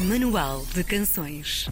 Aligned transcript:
Manual 0.00 0.66
de 0.74 0.82
Canções. 0.82 1.70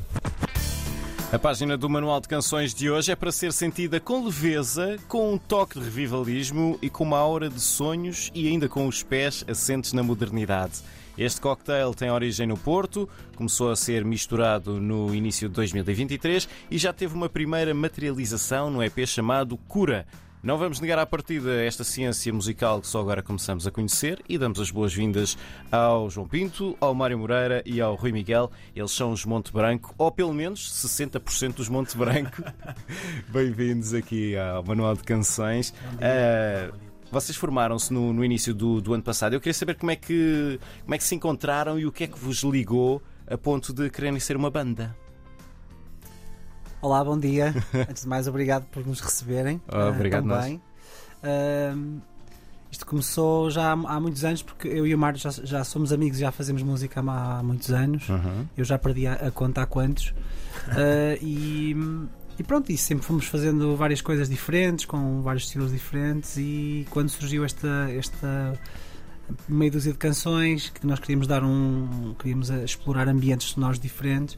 A 1.32 1.38
página 1.40 1.76
do 1.76 1.90
Manual 1.90 2.20
de 2.20 2.28
Canções 2.28 2.72
de 2.72 2.88
hoje 2.88 3.10
é 3.10 3.16
para 3.16 3.32
ser 3.32 3.52
sentida 3.52 3.98
com 3.98 4.24
leveza, 4.24 4.96
com 5.08 5.34
um 5.34 5.38
toque 5.38 5.80
de 5.80 5.84
revivalismo 5.84 6.78
e 6.80 6.88
com 6.88 7.02
uma 7.02 7.18
aura 7.18 7.50
de 7.50 7.60
sonhos 7.60 8.30
e 8.32 8.46
ainda 8.46 8.68
com 8.68 8.86
os 8.86 9.02
pés 9.02 9.44
assentes 9.48 9.92
na 9.92 10.04
modernidade. 10.04 10.82
Este 11.18 11.40
cocktail 11.40 11.92
tem 11.94 12.12
origem 12.12 12.46
no 12.46 12.56
Porto, 12.56 13.08
começou 13.34 13.72
a 13.72 13.76
ser 13.76 14.04
misturado 14.04 14.80
no 14.80 15.12
início 15.12 15.48
de 15.48 15.54
2023 15.56 16.48
e 16.70 16.78
já 16.78 16.92
teve 16.92 17.14
uma 17.14 17.28
primeira 17.28 17.74
materialização 17.74 18.70
no 18.70 18.84
EP 18.84 19.04
chamado 19.04 19.56
Cura. 19.66 20.06
Não 20.42 20.58
vamos 20.58 20.80
negar 20.80 20.98
à 20.98 21.06
partida 21.06 21.62
esta 21.62 21.84
ciência 21.84 22.32
musical 22.32 22.80
que 22.80 22.88
só 22.88 22.98
agora 22.98 23.22
começamos 23.22 23.64
a 23.64 23.70
conhecer 23.70 24.20
e 24.28 24.36
damos 24.36 24.58
as 24.58 24.72
boas-vindas 24.72 25.38
ao 25.70 26.10
João 26.10 26.26
Pinto, 26.26 26.76
ao 26.80 26.92
Mário 26.92 27.16
Moreira 27.16 27.62
e 27.64 27.80
ao 27.80 27.94
Rui 27.94 28.10
Miguel. 28.10 28.50
Eles 28.74 28.90
são 28.90 29.12
os 29.12 29.24
Monte 29.24 29.52
Branco, 29.52 29.94
ou 29.96 30.10
pelo 30.10 30.34
menos 30.34 30.72
60% 30.84 31.54
dos 31.54 31.68
Monte 31.68 31.96
Branco. 31.96 32.42
Bem-vindos 33.30 33.94
aqui 33.94 34.36
ao 34.36 34.64
Manual 34.64 34.96
de 34.96 35.04
Canções. 35.04 35.70
Uh, 35.70 36.76
vocês 37.08 37.36
formaram-se 37.36 37.92
no, 37.92 38.12
no, 38.12 38.24
início 38.24 38.52
do, 38.52 38.80
do, 38.80 38.94
ano 38.94 39.02
passado. 39.04 39.34
Eu 39.34 39.40
queria 39.40 39.54
saber 39.54 39.76
como 39.76 39.92
é, 39.92 39.96
que, 39.96 40.58
como 40.82 40.92
é 40.92 40.98
que 40.98 41.04
se 41.04 41.14
encontraram 41.14 41.78
e 41.78 41.86
o 41.86 41.92
que 41.92 42.02
é 42.02 42.06
que 42.08 42.18
vos 42.18 42.42
ligou 42.42 43.00
a 43.28 43.38
ponto 43.38 43.72
de 43.72 43.88
quererem 43.90 44.18
ser 44.18 44.36
uma 44.36 44.50
banda. 44.50 44.92
Olá, 46.82 47.04
bom 47.04 47.16
dia. 47.16 47.54
Antes 47.88 48.02
de 48.02 48.08
mais, 48.08 48.26
obrigado 48.26 48.64
por 48.64 48.84
nos 48.84 48.98
receberem. 48.98 49.62
Oh, 49.72 49.90
obrigado, 49.90 50.26
uh, 50.26 50.28
também. 50.28 50.60
Uh, 51.22 52.00
isto 52.72 52.84
começou 52.84 53.48
já 53.52 53.68
há, 53.68 53.72
há, 53.72 54.00
muitos 54.00 54.24
anos, 54.24 54.42
porque 54.42 54.66
eu 54.66 54.84
e 54.84 54.92
o 54.92 54.98
Mário 54.98 55.16
já, 55.16 55.30
já 55.30 55.62
somos 55.62 55.92
amigos, 55.92 56.18
já 56.18 56.32
fazemos 56.32 56.60
música 56.60 57.00
há, 57.00 57.38
há 57.38 57.42
muitos 57.44 57.70
anos. 57.70 58.08
Uhum. 58.08 58.48
Eu 58.56 58.64
já 58.64 58.76
perdi 58.78 59.06
a, 59.06 59.12
a 59.12 59.30
conta 59.30 59.62
há 59.62 59.66
quantos. 59.66 60.08
Uh, 60.08 61.16
e, 61.22 61.76
e 62.36 62.42
pronto, 62.42 62.72
e 62.72 62.76
sempre 62.76 63.06
fomos 63.06 63.26
fazendo 63.26 63.76
várias 63.76 64.00
coisas 64.00 64.28
diferentes, 64.28 64.84
com 64.84 65.22
vários 65.22 65.44
estilos 65.44 65.70
diferentes. 65.70 66.36
E 66.36 66.84
quando 66.90 67.10
surgiu 67.10 67.44
esta, 67.44 67.88
esta 67.96 68.60
meia 69.48 69.70
dúzia 69.70 69.92
de 69.92 69.98
canções 69.98 70.68
que 70.68 70.84
nós 70.84 70.98
queríamos 70.98 71.28
dar 71.28 71.44
um. 71.44 72.12
queríamos 72.18 72.50
explorar 72.50 73.06
ambientes 73.06 73.50
sonoros 73.50 73.78
diferentes 73.78 74.36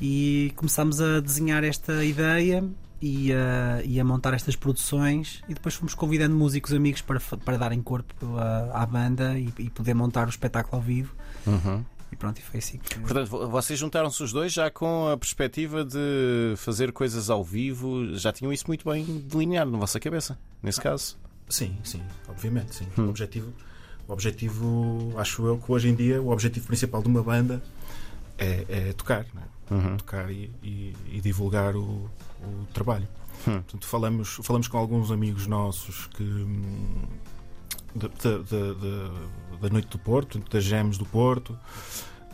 e 0.00 0.52
começámos 0.56 1.00
a 1.00 1.20
desenhar 1.20 1.64
esta 1.64 2.04
ideia 2.04 2.64
e 3.00 3.32
a, 3.32 3.82
e 3.84 4.00
a, 4.00 4.04
montar 4.04 4.34
estas 4.34 4.56
produções 4.56 5.42
e 5.48 5.54
depois 5.54 5.74
fomos 5.74 5.94
convidando 5.94 6.34
músicos 6.34 6.72
amigos 6.72 7.02
para, 7.02 7.20
para 7.20 7.56
darem 7.58 7.82
corpo 7.82 8.14
à, 8.38 8.82
à 8.82 8.86
banda 8.86 9.38
e, 9.38 9.52
e, 9.58 9.70
poder 9.70 9.94
montar 9.94 10.26
o 10.26 10.30
espetáculo 10.30 10.76
ao 10.76 10.82
vivo. 10.82 11.14
Uhum. 11.46 11.84
E 12.10 12.16
pronto, 12.16 12.38
e 12.38 12.42
foi 12.42 12.58
assim 12.58 12.78
que... 12.78 12.98
Portanto, 13.00 13.48
vocês 13.48 13.78
juntaram-se 13.78 14.22
os 14.22 14.32
dois 14.32 14.52
já 14.52 14.70
com 14.70 15.08
a 15.08 15.16
perspectiva 15.16 15.84
de 15.84 16.54
fazer 16.56 16.92
coisas 16.92 17.28
ao 17.28 17.42
vivo, 17.42 18.14
já 18.14 18.32
tinham 18.32 18.52
isso 18.52 18.64
muito 18.68 18.88
bem 18.88 19.04
delineado 19.04 19.70
na 19.70 19.78
vossa 19.78 19.98
cabeça, 19.98 20.38
nesse 20.62 20.80
caso? 20.80 21.18
Sim, 21.48 21.76
sim, 21.82 22.00
obviamente, 22.28 22.74
sim. 22.74 22.86
Hum. 22.96 23.06
O 23.06 23.08
objetivo, 23.10 23.52
o 24.08 24.12
objetivo, 24.12 25.12
acho 25.18 25.44
eu 25.44 25.58
que 25.58 25.70
hoje 25.70 25.88
em 25.88 25.94
dia 25.94 26.22
o 26.22 26.30
objetivo 26.30 26.66
principal 26.66 27.02
de 27.02 27.08
uma 27.08 27.22
banda 27.22 27.62
é, 28.38 28.64
é 28.68 28.92
tocar, 28.92 29.22
é? 29.22 29.53
Uhum. 29.70 29.96
tocar 29.96 30.30
e, 30.30 30.50
e, 30.62 30.94
e 31.10 31.20
divulgar 31.20 31.74
o, 31.74 32.10
o 32.42 32.66
trabalho. 32.72 33.08
Uhum. 33.46 33.54
Portanto, 33.54 33.86
falamos, 33.86 34.40
falamos 34.42 34.68
com 34.68 34.78
alguns 34.78 35.10
amigos 35.10 35.46
nossos 35.46 36.06
que 36.08 36.22
hum, 36.22 37.02
da, 37.94 38.08
da, 38.08 39.58
da 39.60 39.68
Noite 39.70 39.88
do 39.88 39.98
Porto, 39.98 40.38
das 40.50 40.64
Gems 40.64 40.98
do 40.98 41.06
Porto, 41.06 41.58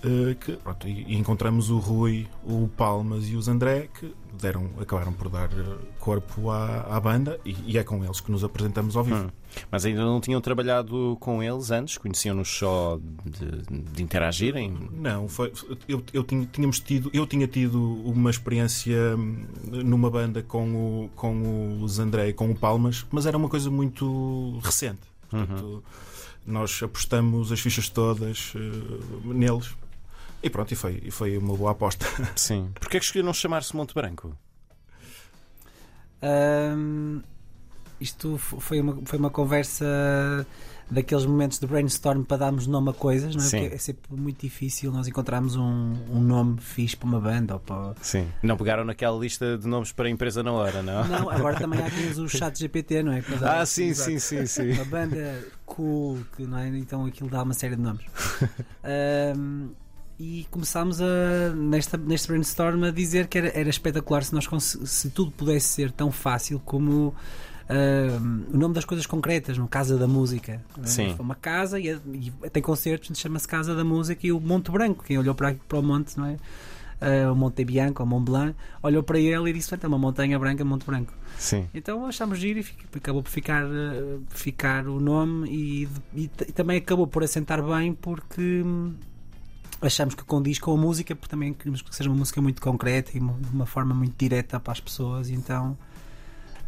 eh, 0.02 0.34
que, 0.34 0.52
pronto, 0.52 0.88
e, 0.88 1.14
encontramos 1.16 1.70
o 1.70 1.78
Rui, 1.78 2.26
o 2.44 2.68
Palmas 2.68 3.28
e 3.28 3.36
os 3.36 3.48
André 3.48 3.88
que 3.92 4.14
deram, 4.40 4.70
acabaram 4.80 5.12
por 5.12 5.28
dar 5.28 5.50
eh, 5.52 5.76
corpo 5.98 6.50
à, 6.50 6.96
à 6.96 7.00
banda 7.00 7.38
e, 7.44 7.54
e, 7.66 7.78
é 7.78 7.84
com 7.84 8.02
eles 8.02 8.20
que 8.20 8.30
nos 8.32 8.42
apresentamos 8.42 8.96
ao 8.96 9.04
vivo. 9.04 9.24
Hum. 9.24 9.30
Mas 9.70 9.84
ainda 9.84 10.02
não 10.02 10.20
tinham 10.20 10.40
trabalhado 10.40 11.16
com 11.20 11.42
eles 11.42 11.70
antes? 11.70 11.98
Conheciam-nos 11.98 12.48
só 12.48 12.98
de, 13.24 13.92
de, 13.92 14.02
interagirem? 14.02 14.88
Não, 14.92 15.28
foi, 15.28 15.52
eu, 15.88 16.02
eu, 16.12 16.24
tinha, 16.24 16.46
tínhamos 16.46 16.80
tido, 16.80 17.10
eu 17.12 17.26
tinha 17.26 17.46
tido 17.46 17.78
uma 18.04 18.30
experiência 18.30 19.16
hum, 19.16 19.44
numa 19.84 20.08
banda 20.08 20.42
com, 20.42 21.04
o, 21.04 21.10
com 21.14 21.82
os 21.82 21.98
André 21.98 22.28
e 22.28 22.32
com 22.32 22.50
o 22.50 22.54
Palmas, 22.54 23.04
mas 23.10 23.26
era 23.26 23.36
uma 23.36 23.48
coisa 23.48 23.70
muito 23.70 24.58
recente. 24.62 25.00
Portanto, 25.28 25.64
uhum. 25.64 25.82
Nós 26.46 26.82
apostamos 26.82 27.52
as 27.52 27.60
fichas 27.60 27.88
todas 27.88 28.54
uh, 28.54 29.32
neles 29.32 29.74
e 30.42 30.50
pronto, 30.50 30.72
e 30.72 30.76
foi, 30.76 31.00
e 31.04 31.10
foi 31.10 31.36
uma 31.36 31.56
boa 31.56 31.72
aposta. 31.72 32.06
Sim. 32.36 32.70
Porquê 32.78 32.96
é 32.96 33.00
que 33.00 33.06
escolheram 33.06 33.32
chamar-se 33.32 33.76
Monte 33.76 33.94
Branco? 33.94 34.36
Um, 36.22 37.22
isto 38.00 38.38
foi 38.38 38.80
uma, 38.80 38.98
foi 39.04 39.18
uma 39.18 39.30
conversa 39.30 40.46
daqueles 40.90 41.24
momentos 41.24 41.58
de 41.58 41.66
brainstorm 41.66 42.22
para 42.24 42.38
darmos 42.38 42.66
nome 42.66 42.90
a 42.90 42.92
coisas, 42.92 43.34
não 43.34 43.42
é? 43.42 43.46
Sim. 43.46 43.60
Porque 43.60 43.74
é 43.74 43.78
sempre 43.78 44.16
muito 44.16 44.40
difícil 44.40 44.90
nós 44.90 45.06
encontrarmos 45.06 45.54
um, 45.54 45.94
um 46.10 46.20
nome 46.20 46.60
fixe 46.60 46.96
para 46.96 47.06
uma 47.06 47.20
banda 47.20 47.54
ou 47.54 47.60
para. 47.60 47.94
Sim. 48.02 48.28
Não 48.42 48.56
pegaram 48.56 48.84
naquela 48.84 49.16
lista 49.18 49.56
de 49.56 49.68
nomes 49.68 49.92
para 49.92 50.06
a 50.06 50.10
empresa 50.10 50.42
na 50.42 50.52
hora, 50.52 50.82
não? 50.82 51.06
Não, 51.06 51.30
agora 51.30 51.56
também 51.60 51.80
há 51.80 51.86
aqui 51.86 52.02
os 52.18 52.32
chats 52.32 52.58
GPT, 52.58 53.02
não 53.02 53.12
é? 53.12 53.22
ah, 53.42 53.64
sim, 53.64 53.94
sim, 53.94 54.18
sim, 54.18 54.46
sim. 54.46 54.72
Uma 54.72 54.84
banda 54.84 55.44
cool, 55.64 56.18
que, 56.36 56.42
não 56.44 56.58
é? 56.58 56.68
Então 56.68 57.04
aquilo 57.04 57.30
dá 57.30 57.42
uma 57.42 57.54
série 57.54 57.76
de 57.76 57.82
nomes. 57.82 58.04
um, 59.36 59.70
e 60.20 60.46
começámos 60.50 61.00
a, 61.00 61.54
nesta, 61.56 61.96
neste 61.96 62.28
brainstorm 62.28 62.84
a 62.84 62.90
dizer 62.90 63.26
que 63.26 63.38
era, 63.38 63.58
era 63.58 63.70
espetacular 63.70 64.22
se, 64.22 64.34
nós 64.34 64.46
se 64.84 65.08
tudo 65.08 65.30
pudesse 65.30 65.68
ser 65.68 65.90
tão 65.90 66.12
fácil 66.12 66.60
como 66.62 67.08
uh, 67.08 68.52
o 68.52 68.58
nome 68.58 68.74
das 68.74 68.84
coisas 68.84 69.06
concretas, 69.06 69.56
no 69.56 69.66
Casa 69.66 69.96
da 69.96 70.06
Música. 70.06 70.62
Sim. 70.84 71.16
Uma 71.18 71.34
casa 71.34 71.80
e, 71.80 71.88
e 72.12 72.30
tem 72.52 72.62
concertos, 72.62 73.18
chama-se 73.18 73.48
Casa 73.48 73.74
da 73.74 73.82
Música 73.82 74.26
e 74.26 74.30
o 74.30 74.38
Monte 74.38 74.70
Branco, 74.70 75.02
quem 75.04 75.16
olhou 75.16 75.34
para, 75.34 75.54
para 75.66 75.78
o 75.78 75.82
monte, 75.82 76.18
não 76.18 76.26
é? 76.26 76.36
Uh, 77.00 77.32
o 77.32 77.34
Monte 77.34 77.64
Bianco, 77.64 78.02
o 78.02 78.06
Mont 78.06 78.26
Blanc, 78.26 78.54
olhou 78.82 79.02
para 79.02 79.18
ele 79.18 79.48
e 79.48 79.52
disse: 79.54 79.74
é 79.74 79.86
uma 79.86 79.96
montanha 79.96 80.38
branca, 80.38 80.62
Monte 80.66 80.84
Branco. 80.84 81.14
Sim. 81.38 81.66
Então 81.72 82.04
achámos 82.04 82.38
giro 82.38 82.60
e 82.60 82.64
acabou 82.94 83.22
por 83.22 83.30
ficar, 83.30 83.64
uh, 83.64 84.22
ficar 84.28 84.86
o 84.86 85.00
nome 85.00 85.48
e, 85.48 85.88
e, 86.14 86.30
e, 86.46 86.52
também 86.52 86.76
acabou 86.76 87.06
por 87.06 87.24
assentar 87.24 87.62
bem 87.62 87.94
porque 87.94 88.62
achamos 89.80 90.14
que 90.14 90.24
condiz 90.24 90.58
com 90.58 90.72
a 90.72 90.76
música, 90.76 91.14
porque 91.14 91.30
também 91.30 91.54
queremos 91.54 91.82
que 91.82 91.94
seja 91.94 92.10
uma 92.10 92.18
música 92.18 92.40
muito 92.40 92.60
concreta 92.60 93.10
e 93.16 93.20
de 93.20 93.50
uma 93.52 93.66
forma 93.66 93.94
muito 93.94 94.14
direta 94.16 94.60
para 94.60 94.72
as 94.72 94.80
pessoas, 94.80 95.30
então 95.30 95.76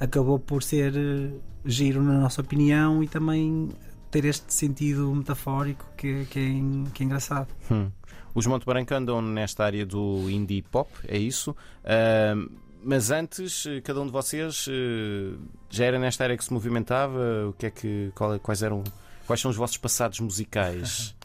acabou 0.00 0.38
por 0.38 0.62
ser 0.62 0.94
eh, 0.96 1.30
giro 1.64 2.02
na 2.02 2.18
nossa 2.18 2.40
opinião 2.40 3.02
e 3.02 3.08
também 3.08 3.68
ter 4.10 4.24
este 4.24 4.52
sentido 4.52 5.14
metafórico 5.14 5.86
que, 5.96 6.26
que, 6.26 6.38
é, 6.38 6.90
que 6.92 7.02
é 7.02 7.06
engraçado. 7.06 7.48
Hum. 7.70 7.90
Os 8.34 8.46
Monte 8.46 8.64
Branco 8.64 8.94
andam 8.94 9.20
nesta 9.20 9.64
área 9.64 9.84
do 9.84 10.28
indie 10.30 10.62
pop, 10.62 10.90
é 11.06 11.18
isso? 11.18 11.50
Uh, 11.50 12.50
mas 12.82 13.10
antes, 13.10 13.66
eh, 13.66 13.80
cada 13.80 14.00
um 14.00 14.06
de 14.06 14.12
vocês 14.12 14.66
uh, 14.66 15.38
já 15.70 15.84
era 15.84 15.98
nesta 15.98 16.24
área 16.24 16.36
que 16.36 16.44
se 16.44 16.52
movimentava? 16.52 17.46
O 17.48 17.52
que 17.52 17.66
é 17.66 17.70
que, 17.70 18.10
qual, 18.14 18.40
quais 18.40 18.62
eram, 18.62 18.82
quais 19.24 19.40
são 19.40 19.50
os 19.50 19.56
vossos 19.56 19.76
passados 19.76 20.18
musicais? 20.18 21.14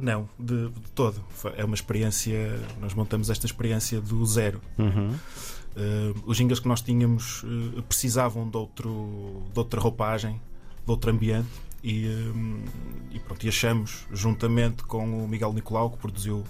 Não, 0.00 0.28
de, 0.38 0.68
de, 0.68 0.80
todo. 0.94 1.24
É 1.56 1.64
uma 1.64 1.74
experiência. 1.74 2.60
Nós 2.80 2.92
montamos 2.94 3.30
esta 3.30 3.46
experiência 3.46 4.00
do 4.00 4.24
zero. 4.26 4.60
Uhum. 4.78 5.10
Uh, 5.10 6.22
os 6.26 6.36
jingles 6.36 6.60
que 6.60 6.68
nós 6.68 6.82
tínhamos 6.82 7.42
uh, 7.42 7.82
precisavam 7.82 8.48
de, 8.48 8.56
outro, 8.56 9.42
de 9.52 9.58
outra 9.58 9.80
roupagem, 9.80 10.40
de 10.84 10.90
outro 10.90 11.10
ambiente. 11.10 11.48
E, 11.82 12.06
uh, 12.06 12.64
e, 13.10 13.18
pronto, 13.20 13.44
e 13.44 13.48
achamos, 13.48 14.06
juntamente 14.12 14.84
com 14.84 15.24
o 15.24 15.28
Miguel 15.28 15.52
Nicolau, 15.52 15.90
que 15.90 15.98
produziu 15.98 16.44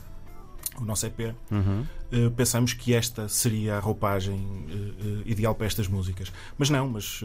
o 0.81 0.85
nosso 0.85 1.07
EP, 1.07 1.35
uhum. 1.51 1.85
uh, 2.13 2.31
pensamos 2.33 2.73
que 2.73 2.95
esta 2.95 3.29
seria 3.29 3.77
a 3.77 3.81
roupagem 3.81 4.35
uh, 4.35 5.23
ideal 5.25 5.55
para 5.55 5.67
estas 5.67 5.89
músicas. 5.89 6.33
Mas 6.59 6.71
não, 6.71 6.89
mas 6.89 7.21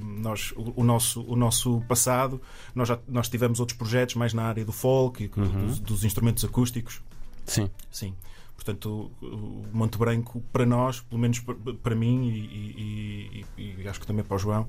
nós, 0.00 0.52
o, 0.56 0.80
o, 0.80 0.84
nosso, 0.84 1.22
o 1.22 1.36
nosso 1.36 1.80
passado, 1.88 2.40
nós 2.74 2.88
já 2.88 2.98
nós 3.08 3.28
tivemos 3.28 3.60
outros 3.60 3.76
projetos 3.76 4.14
mais 4.14 4.32
na 4.32 4.44
área 4.44 4.64
do 4.64 4.72
folk 4.72 5.30
uhum. 5.36 5.66
dos, 5.66 5.78
dos, 5.78 6.04
instrumentos 6.04 6.44
acústicos. 6.44 7.00
Sim. 7.46 7.70
Sim. 7.90 8.14
Portanto, 8.54 9.10
o 9.20 9.64
Monte 9.72 9.98
Branco, 9.98 10.42
para 10.52 10.64
nós, 10.64 11.00
pelo 11.00 11.20
menos 11.20 11.44
para 11.82 11.94
mim 11.94 12.28
e, 12.28 13.44
e, 13.58 13.62
e, 13.62 13.82
e 13.82 13.88
acho 13.88 14.00
que 14.00 14.06
também 14.06 14.24
para 14.24 14.36
o 14.36 14.38
João, 14.38 14.66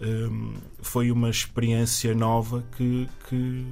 um, 0.00 0.54
foi 0.82 1.10
uma 1.10 1.30
experiência 1.30 2.14
nova 2.14 2.64
que, 2.76 3.08
que, 3.28 3.66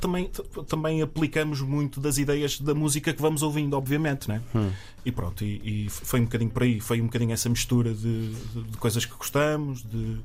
também, 0.00 0.30
também 0.66 1.02
aplicamos 1.02 1.60
muito 1.60 2.00
das 2.00 2.18
ideias 2.18 2.60
da 2.60 2.74
música 2.74 3.12
que 3.12 3.20
vamos 3.20 3.42
ouvindo, 3.42 3.76
obviamente, 3.76 4.28
né? 4.28 4.42
Hum. 4.54 4.70
E 5.04 5.12
pronto, 5.12 5.44
e, 5.44 5.86
e, 5.86 5.90
foi 5.90 6.20
um 6.20 6.24
bocadinho 6.24 6.50
por 6.50 6.62
aí, 6.62 6.80
foi 6.80 7.00
um 7.00 7.04
bocadinho 7.04 7.32
essa 7.32 7.48
mistura 7.48 7.92
de, 7.92 8.34
de, 8.34 8.62
de 8.62 8.78
coisas 8.78 9.04
que 9.04 9.14
gostamos, 9.14 9.82
de, 9.82 10.18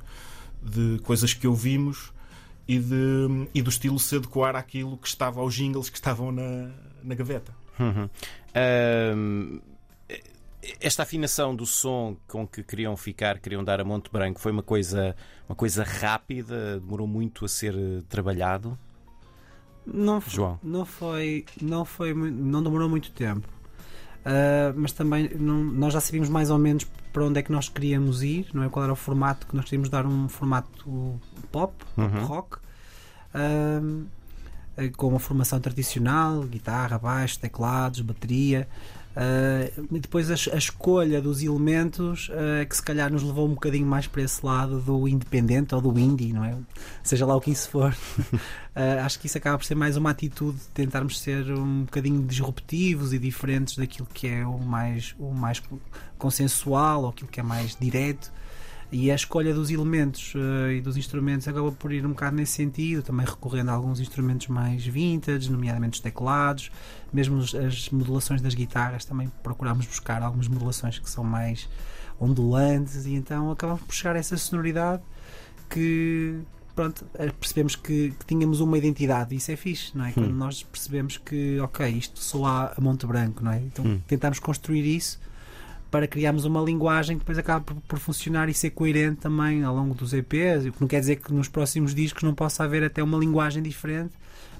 de 0.62 0.98
coisas 1.02 1.34
que 1.34 1.46
ouvimos 1.46 2.12
e, 2.66 2.78
de, 2.78 3.48
e 3.54 3.62
do 3.62 3.70
estilo 3.70 3.98
se 3.98 4.16
adequar 4.16 4.56
àquilo 4.56 4.96
que 4.96 5.08
estava 5.08 5.40
aos 5.40 5.54
jingles 5.54 5.88
que 5.90 5.96
estavam 5.96 6.32
na, 6.32 6.70
na 7.02 7.14
gaveta. 7.14 7.52
Uhum. 7.78 8.08
Ahm, 8.54 9.60
esta 10.80 11.02
afinação 11.02 11.54
do 11.54 11.64
som 11.66 12.16
com 12.26 12.46
que 12.46 12.62
queriam 12.62 12.96
ficar, 12.96 13.38
queriam 13.38 13.62
dar 13.64 13.80
a 13.80 13.84
Monte 13.84 14.10
Branco, 14.10 14.40
foi 14.40 14.52
uma 14.52 14.62
coisa, 14.62 15.14
uma 15.48 15.54
coisa 15.56 15.82
rápida, 15.84 16.78
demorou 16.80 17.06
muito 17.06 17.44
a 17.44 17.48
ser 17.48 17.74
eh, 17.74 18.02
trabalhado. 18.08 18.78
Não, 19.86 20.20
João. 20.20 20.58
não 20.62 20.84
foi, 20.84 21.44
não 21.62 21.84
foi, 21.84 22.12
não 22.14 22.62
demorou 22.62 22.88
muito 22.88 23.10
tempo. 23.12 23.48
Ah, 24.24 24.72
mas 24.76 24.92
também 24.92 25.30
não- 25.38 25.64
nós 25.64 25.92
já 25.94 26.00
sabíamos 26.00 26.28
mais 26.28 26.50
ou 26.50 26.58
menos 26.58 26.84
para 27.12 27.24
onde 27.24 27.38
é 27.38 27.42
que 27.42 27.50
nós 27.50 27.68
queríamos 27.70 28.22
ir, 28.22 28.48
não 28.52 28.62
é? 28.62 28.68
Qual 28.68 28.82
era 28.84 28.92
o 28.92 28.96
formato 28.96 29.46
que 29.46 29.56
nós 29.56 29.64
queríamos 29.64 29.88
dar 29.88 30.04
um 30.04 30.28
formato 30.28 31.18
pop, 31.50 31.72
Uhum. 31.96 32.24
rock, 32.26 32.58
eh, 34.76 34.88
com 34.96 35.08
uma 35.08 35.18
formação 35.18 35.58
tradicional, 35.60 36.42
guitarra, 36.42 36.98
baixo, 36.98 37.38
teclados, 37.40 38.00
bateria. 38.00 38.68
Ah, 39.16 39.68
e 39.90 39.98
depois 39.98 40.30
a, 40.30 40.54
a 40.54 40.58
escolha 40.58 41.20
dos 41.20 41.42
elementos 41.42 42.30
ah, 42.32 42.64
que 42.64 42.76
se 42.76 42.82
calhar 42.82 43.10
nos 43.10 43.22
levou 43.22 43.46
um 43.46 43.54
bocadinho 43.54 43.86
mais 43.86 44.06
para 44.06 44.22
esse 44.22 44.44
lado 44.44 44.80
do 44.80 45.08
independente 45.08 45.74
ou 45.74 45.80
do 45.80 45.98
indie, 45.98 46.32
não 46.32 46.44
é? 46.44 46.54
Seja 47.02 47.26
lá 47.26 47.34
o 47.34 47.40
que 47.40 47.50
isso 47.50 47.68
for. 47.68 47.92
Uh, 47.94 49.00
acho 49.04 49.18
que 49.18 49.26
isso 49.26 49.38
acaba 49.38 49.58
por 49.58 49.64
ser 49.64 49.74
mais 49.74 49.96
uma 49.96 50.10
atitude 50.10 50.58
de 50.58 50.68
tentarmos 50.68 51.18
ser 51.18 51.50
um 51.50 51.82
bocadinho 51.82 52.22
disruptivos 52.24 53.12
e 53.12 53.18
diferentes 53.18 53.76
daquilo 53.76 54.06
que 54.12 54.28
é 54.28 54.46
o 54.46 54.58
mais, 54.58 55.14
o 55.18 55.32
mais 55.32 55.62
consensual 56.16 57.02
ou 57.02 57.08
aquilo 57.08 57.28
que 57.28 57.40
é 57.40 57.42
mais 57.42 57.76
direto. 57.78 58.30
E 58.90 59.10
a 59.10 59.14
escolha 59.14 59.52
dos 59.52 59.70
elementos 59.70 60.34
uh, 60.34 60.70
e 60.72 60.80
dos 60.80 60.96
instrumentos 60.96 61.46
acaba 61.46 61.70
por 61.70 61.92
ir 61.92 62.06
um 62.06 62.10
bocado 62.10 62.36
nesse 62.36 62.52
sentido, 62.52 63.02
também 63.02 63.26
recorrendo 63.26 63.68
a 63.68 63.74
alguns 63.74 64.00
instrumentos 64.00 64.46
mais 64.48 64.84
vintage, 64.86 65.50
nomeadamente 65.50 65.96
os 65.96 66.00
teclados, 66.00 66.70
mesmo 67.12 67.38
as 67.38 67.90
modulações 67.90 68.40
das 68.40 68.54
guitarras, 68.54 69.04
também 69.04 69.30
procuramos 69.42 69.84
buscar 69.86 70.22
algumas 70.22 70.48
modulações 70.48 70.98
que 70.98 71.10
são 71.10 71.22
mais 71.22 71.68
ondulantes 72.18 73.04
e 73.04 73.14
então 73.14 73.50
acabamos 73.50 73.82
por 73.82 73.94
chegar 73.94 74.16
a 74.16 74.18
essa 74.18 74.36
sonoridade 74.38 75.02
que 75.68 76.38
pronto, 76.74 77.04
percebemos 77.38 77.76
que, 77.76 78.14
que 78.18 78.24
tínhamos 78.26 78.60
uma 78.60 78.78
identidade, 78.78 79.34
isso 79.34 79.50
é 79.50 79.56
fixe, 79.56 79.96
não 79.98 80.04
é? 80.06 80.12
Quando 80.12 80.30
Hum. 80.30 80.36
nós 80.36 80.62
percebemos 80.62 81.18
que, 81.18 81.58
ok, 81.60 81.86
isto 81.88 82.20
soa 82.20 82.72
a 82.76 82.80
Monte 82.80 83.04
Branco, 83.06 83.42
não 83.44 83.50
é? 83.52 83.58
Então 83.58 83.84
Hum. 83.84 84.00
tentamos 84.06 84.38
construir 84.38 84.84
isso 84.96 85.18
para 85.90 86.06
criarmos 86.06 86.44
uma 86.44 86.60
linguagem 86.60 87.16
que 87.16 87.20
depois 87.20 87.38
acaba 87.38 87.64
por, 87.64 87.76
por 87.82 87.98
funcionar 87.98 88.48
e 88.48 88.54
ser 88.54 88.70
coerente 88.70 89.20
também 89.20 89.62
ao 89.62 89.74
longo 89.74 89.94
dos 89.94 90.12
EPs, 90.12 90.66
o 90.66 90.72
que 90.72 90.80
não 90.80 90.88
quer 90.88 91.00
dizer 91.00 91.16
que 91.16 91.32
nos 91.32 91.48
próximos 91.48 91.94
discos 91.94 92.22
não 92.22 92.34
possa 92.34 92.64
haver 92.64 92.84
até 92.84 93.02
uma 93.02 93.18
linguagem 93.18 93.62
diferente, 93.62 94.12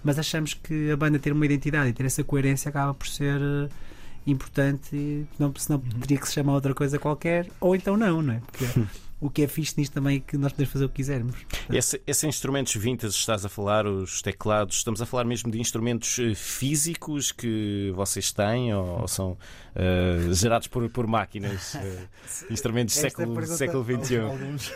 mas 0.03 0.19
achamos 0.19 0.55
que 0.55 0.91
a 0.91 0.97
banda 0.97 1.19
ter 1.19 1.33
uma 1.33 1.45
identidade 1.45 1.91
e 1.91 1.93
ter 1.93 2.07
essa 2.07 2.25
coerência 2.25 2.69
acaba 2.69 2.95
por 2.95 3.07
ser 3.07 3.41
eh, 3.41 3.69
importante, 4.27 5.27
não, 5.39 5.53
senão 5.57 5.79
teria 5.79 6.19
que 6.19 6.27
se 6.27 6.35
chamar 6.35 6.55
outra 6.55 6.75
coisa 6.75 6.99
qualquer, 6.99 7.49
ou 7.61 7.75
então 7.77 7.97
não, 7.97 8.23
não 8.23 8.35
é? 8.35 8.41
Porque 8.47 8.65
o 9.21 9.29
que 9.29 9.43
é 9.43 9.49
fixe 9.49 9.75
nisto 9.77 9.93
também 9.93 10.19
é 10.19 10.21
que 10.21 10.37
nós 10.39 10.53
podemos 10.53 10.73
fazer 10.73 10.85
o 10.85 10.89
que 10.89 10.97
quisermos. 10.97 11.35
Esse, 11.73 12.01
esses 12.07 12.25
instrumentos 12.25 12.75
vintage 12.77 13.15
estás 13.15 13.45
a 13.45 13.49
falar, 13.49 13.87
os 13.87 14.23
teclados, 14.23 14.77
estamos 14.77 15.03
a 15.03 15.07
falar 15.07 15.25
mesmo 15.25 15.51
de 15.51 15.61
instrumentos 15.61 16.19
eh, 16.19 16.35
físicos 16.35 17.33
que 17.33 17.93
vocês 17.97 18.33
têm 18.33 18.73
ou, 18.75 19.01
ou 19.01 19.09
são 19.09 19.37
eh, 19.75 20.33
gerados 20.33 20.69
por, 20.69 20.89
por 20.91 21.07
máquinas? 21.07 21.75
eh, 21.83 22.07
instrumentos 22.51 22.95
do 22.95 23.01
século, 23.01 23.47
século 23.47 23.85
XXI. 23.85 24.15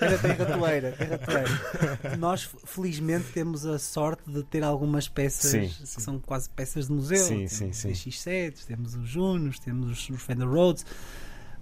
Era 0.01 0.19
tem 0.19 0.33
ratoeira, 0.33 0.93
tem 0.93 1.07
ratoeira. 1.09 2.17
Nós, 2.19 2.49
felizmente, 2.65 3.27
temos 3.33 3.65
a 3.65 3.79
sorte 3.79 4.23
de 4.31 4.43
ter 4.43 4.65
algumas 4.65 5.09
peças 5.09 5.51
Sim, 5.51 5.69
que 5.69 5.87
são 5.87 6.19
quase 6.19 6.49
peças 6.51 6.87
de 6.87 6.93
museu. 6.93 7.19
Sim, 7.19 7.47
temos 7.47 7.53
sim, 7.53 7.69
os 7.71 7.79
sim. 8.01 8.11
X7, 8.11 8.65
temos 8.67 8.95
os 8.95 9.09
Junos, 9.09 9.59
temos 9.59 9.91
os- 9.91 10.11
os 10.11 10.23
Fender 10.23 10.49
Rhodes. 10.49 10.85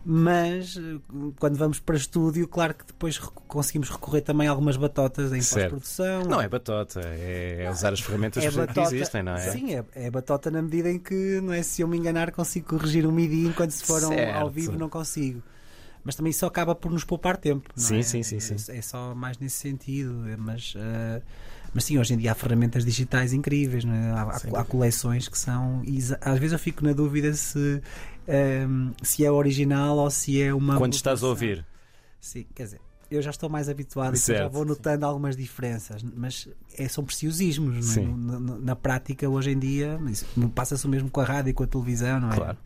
Mas 0.04 0.76
eh, 0.78 0.98
quando 1.38 1.56
vamos 1.56 1.78
para 1.78 1.96
estúdio, 1.96 2.48
claro 2.48 2.74
que 2.74 2.86
depois 2.86 3.18
conseguimos 3.18 3.90
recorrer 3.90 4.22
também 4.22 4.48
a 4.48 4.50
algumas 4.50 4.76
batotas 4.76 5.30
em 5.32 5.38
pós-produção. 5.40 6.22
Não 6.24 6.40
é 6.40 6.48
batota, 6.48 7.00
é, 7.04 7.64
é 7.64 7.70
usar 7.70 7.92
as 7.92 8.00
ferramentas 8.00 8.42
É 8.42 8.50
que 8.50 8.56
batota- 8.56 8.80
existem, 8.94 9.22
não 9.22 9.34
é? 9.36 9.50
Sim, 9.50 9.74
é, 9.74 9.84
é 9.94 10.10
batota 10.10 10.50
na 10.50 10.62
medida 10.62 10.90
em 10.90 10.98
que, 10.98 11.40
não 11.42 11.52
é, 11.52 11.62
se 11.62 11.82
eu 11.82 11.88
me 11.88 11.98
enganar, 11.98 12.32
consigo 12.32 12.68
corrigir 12.68 13.04
o 13.06 13.12
MIDI, 13.12 13.46
enquanto 13.46 13.72
se 13.72 13.84
for 13.84 14.02
ao- 14.02 14.12
ao 14.42 14.50
vivo 14.50 14.72
não 14.78 14.88
consigo. 14.88 15.42
Mas 16.02 16.14
também 16.14 16.30
isso 16.30 16.46
acaba 16.46 16.74
por 16.74 16.90
nos 16.90 17.04
poupar 17.04 17.36
tempo. 17.36 17.68
não 17.76 17.82
Sim, 17.84 17.98
é? 17.98 18.02
sim, 18.02 18.22
sim, 18.22 18.40
sim. 18.40 18.72
É 18.72 18.80
só 18.80 19.14
mais 19.14 19.36
nesse 19.38 19.56
sentido. 19.56 20.26
é, 20.30 20.34
Mas, 20.34 20.72
eh, 20.74 21.20
mas 21.74 21.84
sim, 21.84 21.98
hoje 21.98 22.14
em 22.14 22.16
dia 22.18 22.32
há 22.32 22.34
ferramentas 22.34 22.84
digitais 22.84 23.32
incríveis. 23.32 23.84
é? 23.84 24.10
Há, 24.10 24.60
há- 24.60 24.64
coleções 24.64 25.28
que 25.28 25.38
são. 25.38 25.82
Às 26.20 26.38
vezes 26.38 26.52
eu 26.52 26.58
fico 26.58 26.84
na 26.84 26.92
dúvida 26.92 27.32
se, 27.34 27.80
ehm, 28.26 28.90
se 29.02 29.24
é 29.24 29.30
original 29.30 29.96
ou 29.98 30.10
se 30.10 30.40
é 30.42 30.52
uma. 30.54 30.76
Quando 30.76 30.94
estás 30.94 31.22
a 31.22 31.26
ouvir. 31.28 31.64
Sim, 32.20 32.44
quer 32.54 32.64
dizer, 32.64 32.80
eu 33.10 33.22
já 33.22 33.30
estou 33.30 33.48
mais 33.48 33.68
habituado 33.68 34.14
e 34.14 34.18
já 34.34 34.48
vou 34.48 34.64
notando 34.64 35.06
algumas 35.06 35.36
diferenças, 35.36 36.02
mas 36.14 36.48
é, 36.76 36.86
são 36.88 37.02
preciosismos. 37.04 37.78
é? 37.78 37.82
Sim. 37.82 38.06
No- 38.06 38.38
no- 38.40 38.58
na 38.60 38.76
prática, 38.76 39.28
hoje 39.28 39.50
em 39.50 39.58
dia, 39.58 39.98
passa-se 40.54 40.84
o 40.86 40.88
mesmo 40.88 41.10
com 41.10 41.20
a 41.20 41.24
rádio 41.24 41.50
e 41.50 41.54
com 41.54 41.62
a 41.64 41.66
televisão, 41.66 42.20
não 42.20 42.30
é? 42.32 42.36
Claro. 42.36 42.58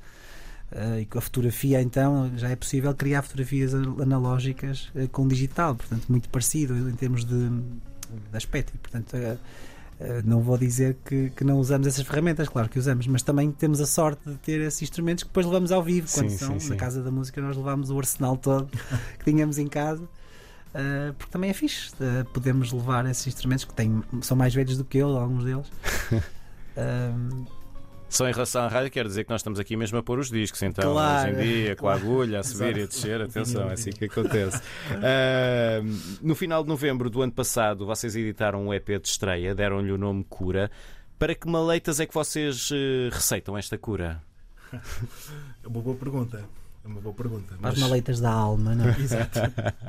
Ah, 0.72 0.98
e 0.98 1.06
com 1.06 1.18
a 1.18 1.20
fotografia, 1.20 1.80
então, 1.80 2.32
já 2.36 2.48
é 2.48 2.56
possível 2.56 2.92
criar 2.94 3.22
fotografias 3.22 3.72
an- 3.74 3.94
analógicas 4.02 4.90
eh, 4.96 5.06
com 5.06 5.28
digital, 5.28 5.76
portanto, 5.76 6.06
muito 6.08 6.28
parecido 6.28 6.88
em 6.88 6.94
termos 6.96 7.24
de 7.24 7.48
aspecto. 8.32 8.72
E, 8.74 8.78
portanto, 8.78 9.14
eh, 9.16 9.36
eh, 10.00 10.22
não 10.24 10.40
vou 10.40 10.58
dizer 10.58 10.96
que, 11.04 11.30
que 11.30 11.44
não 11.44 11.58
usamos 11.58 11.86
essas 11.86 12.04
ferramentas, 12.06 12.48
claro 12.48 12.68
que 12.68 12.78
usamos, 12.78 13.06
mas 13.06 13.22
também 13.22 13.50
temos 13.52 13.80
a 13.80 13.86
sorte 13.86 14.28
de 14.28 14.36
ter 14.36 14.60
esses 14.60 14.82
instrumentos 14.82 15.22
que 15.24 15.28
depois 15.30 15.46
levamos 15.46 15.70
ao 15.72 15.82
vivo. 15.82 16.08
Quando 16.12 16.30
Sim, 16.30 16.38
são 16.38 16.60
sim, 16.60 16.70
na. 16.70 16.76
Casa 16.76 17.02
da 17.02 17.10
Música, 17.10 17.40
nós 17.40 17.56
levamos 17.56 17.90
o 17.90 17.98
arsenal 17.98 18.36
todo 18.36 18.68
que 19.18 19.24
tínhamos 19.24 19.58
em 19.58 19.68
casa. 19.68 20.04
ah, 20.74 21.14
porque 21.16 21.30
também 21.32 21.50
é 21.50 21.52
fixe, 21.54 21.94
ah, 22.00 22.24
podemos 22.32 22.72
levar 22.72 23.06
esses 23.06 23.26
instrumentos 23.26 23.64
que 23.64 23.74
têm, 23.74 24.02
são 24.22 24.36
mais 24.36 24.54
velhos 24.54 24.76
do 24.76 24.84
que 24.84 24.98
eu, 24.98 25.16
alguns 25.16 25.44
deles. 25.44 25.70
Ah, 26.76 27.14
Só 28.14 28.28
em 28.28 28.32
relação 28.32 28.62
à 28.62 28.68
rádio, 28.68 28.92
quero 28.92 29.08
dizer 29.08 29.24
que 29.24 29.30
nós 29.30 29.40
estamos 29.40 29.58
aqui 29.58 29.76
mesmo 29.76 29.98
a 29.98 30.02
pôr 30.02 30.20
os 30.20 30.30
discos, 30.30 30.62
então, 30.62 30.92
Claro. 30.92 31.32
hoje 31.32 31.40
em 31.40 31.44
dia, 31.62 31.74
com 31.76 31.88
a 31.88 31.94
agulha, 31.94 32.38
a 32.40 32.42
subir 32.44 32.76
e 32.76 32.82
a 32.82 32.86
descer, 32.86 33.20
atenção, 33.20 33.68
é 33.68 33.72
assim 33.72 33.90
que 33.90 34.04
acontece. 34.04 34.62
Ah, 35.02 35.80
no 36.22 36.34
final 36.36 36.62
de 36.62 36.68
novembro 36.68 37.10
do 37.10 37.22
ano 37.22 37.32
passado, 37.32 37.84
vocês 37.84 38.14
editaram 38.14 38.68
um 38.68 38.72
EP 38.72 39.00
de 39.00 39.08
estreia, 39.08 39.52
deram-lhe 39.54 39.90
o 39.90 39.98
nome 39.98 40.22
Cura. 40.24 40.70
Para 41.18 41.34
que 41.34 41.48
maleitas 41.48 41.98
é 41.98 42.06
que 42.06 42.14
vocês 42.14 42.70
eh, 42.72 43.08
receitam 43.12 43.56
esta 43.58 43.76
cura? 43.78 44.22
É 44.72 45.66
uma 45.66 45.80
boa 45.80 45.96
pergunta. 45.96 46.44
É 46.84 46.88
uma 46.88 47.00
boa 47.00 47.14
pergunta. 47.14 47.54
para 47.60 47.70
as 47.70 47.74
mas- 47.74 47.82
maleitas 47.82 48.20
da 48.20 48.30
alma 48.30 48.74
não 48.76 48.88
é? 48.88 48.94
Exato. 49.00 49.40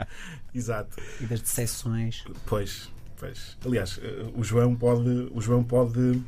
Exato. 0.53 0.97
e 1.21 1.25
das 1.25 1.41
decepções. 1.41 2.23
Pois, 2.45 2.89
pois. 3.17 3.57
Aliás, 3.65 4.00
eh, 4.01 4.25
o 4.35 4.43
João 4.43 4.75
pode, 4.75 5.29
o 5.31 5.39
João 5.41 5.63
pode 5.63 6.21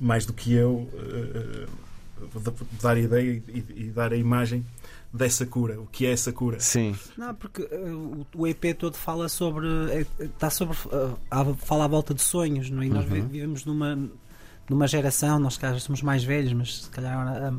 mais 0.00 0.26
do 0.26 0.32
que 0.32 0.52
eu 0.52 0.88
eh, 0.94 1.66
eh, 2.22 2.50
dar 2.82 2.96
a 2.96 3.00
ideia 3.00 3.42
e, 3.48 3.64
e 3.76 3.84
dar 3.90 4.12
a 4.12 4.16
imagem 4.16 4.64
dessa 5.12 5.46
cura. 5.46 5.80
O 5.80 5.86
que 5.86 6.04
é 6.06 6.12
essa 6.12 6.32
cura? 6.32 6.60
Sim. 6.60 6.94
Não, 7.16 7.34
porque 7.34 7.62
eh, 7.70 7.76
o, 7.90 8.26
o 8.34 8.46
EP 8.46 8.74
todo 8.78 8.96
fala 8.96 9.28
sobre. 9.28 9.66
Está 10.18 10.50
sobre. 10.50 10.76
eh, 10.92 11.54
fala 11.58 11.84
à 11.84 11.88
volta 11.88 12.12
de 12.14 12.22
sonhos, 12.22 12.68
não 12.70 12.82
é? 12.82 12.86
E 12.86 12.90
nós 12.90 13.04
Uhum. 13.06 13.28
vivemos 13.28 13.64
numa, 13.64 13.98
numa 14.68 14.86
geração, 14.86 15.38
nós 15.38 15.54
se 15.54 15.60
calhar 15.60 15.78
somos 15.80 16.02
mais 16.02 16.22
velhos, 16.24 16.52
mas 16.52 16.82
se 16.84 16.90
calhar 16.90 17.16
a, 17.16 17.52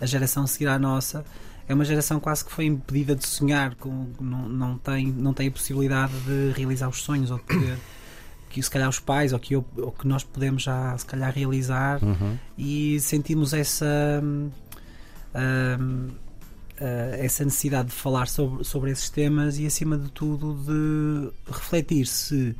a 0.00 0.06
geração 0.06 0.44
a 0.44 0.46
seguir 0.46 0.68
à 0.68 0.78
nossa 0.78 1.24
é 1.68 1.74
uma 1.74 1.84
geração 1.84 2.20
quase 2.20 2.44
que 2.44 2.52
foi 2.52 2.64
impedida 2.66 3.16
de 3.16 3.26
sonhar, 3.26 3.74
com, 3.74 4.06
não, 4.20 4.48
não, 4.48 4.78
tem, 4.78 5.08
não 5.08 5.34
tem 5.34 5.48
a 5.48 5.50
possibilidade 5.50 6.12
de 6.20 6.52
realizar 6.56 6.88
os 6.88 7.02
sonhos 7.02 7.28
ou 7.32 7.38
de 7.38 7.42
poder. 7.44 7.76
Que 8.56 8.62
se 8.62 8.70
calhar 8.70 8.88
os 8.88 8.98
pais 8.98 9.32
ou 9.34 9.38
que, 9.38 9.54
eu, 9.54 9.64
ou 9.76 9.92
que 9.92 10.06
nós 10.08 10.24
podemos 10.24 10.62
já 10.62 10.96
se 10.96 11.04
calhar 11.04 11.30
realizar 11.34 12.02
Uhum. 12.02 12.38
e 12.56 12.98
sentimos 13.00 13.52
essa 13.52 13.86
hum, 14.24 14.50
hum, 15.34 16.08
eh, 16.78 17.20
essa 17.24 17.44
necessidade 17.44 17.88
de 17.88 17.94
falar 17.94 18.28
sobre, 18.28 18.64
sobre 18.64 18.90
esses 18.90 19.08
temas 19.10 19.58
e 19.58 19.66
acima 19.66 19.96
de 19.98 20.10
tudo 20.10 20.54
de 20.54 21.30
refletir 21.52 22.06
se 22.06 22.54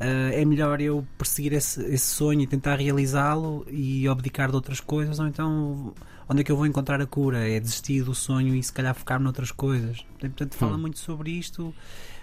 eh, 0.00 0.40
é 0.40 0.44
melhor 0.44 0.80
eu 0.80 1.06
perseguir 1.16 1.52
esse, 1.54 1.80
esse 1.86 2.06
sonho 2.06 2.40
e 2.42 2.46
tentar 2.46 2.76
realizá-lo 2.76 3.66
e 3.70 4.06
abdicar 4.08 4.48
de 4.50 4.54
outras 4.56 4.80
coisas 4.80 5.18
ou 5.18 5.26
então 5.26 5.92
onde 6.28 6.42
é 6.42 6.44
que 6.44 6.52
eu 6.52 6.56
vou 6.56 6.66
encontrar 6.66 7.00
a 7.00 7.06
cura? 7.06 7.48
É 7.48 7.58
desistir 7.58 8.02
do 8.04 8.14
sonho 8.14 8.54
e 8.54 8.62
se 8.62 8.70
calhar 8.72 8.94
focar 8.94 9.18
noutras 9.18 9.50
coisas. 9.50 10.04
Portanto, 10.20 10.54
fala 10.56 10.76
Hum. 10.76 10.80
muito 10.80 10.98
sobre 10.98 11.30
isto 11.30 11.74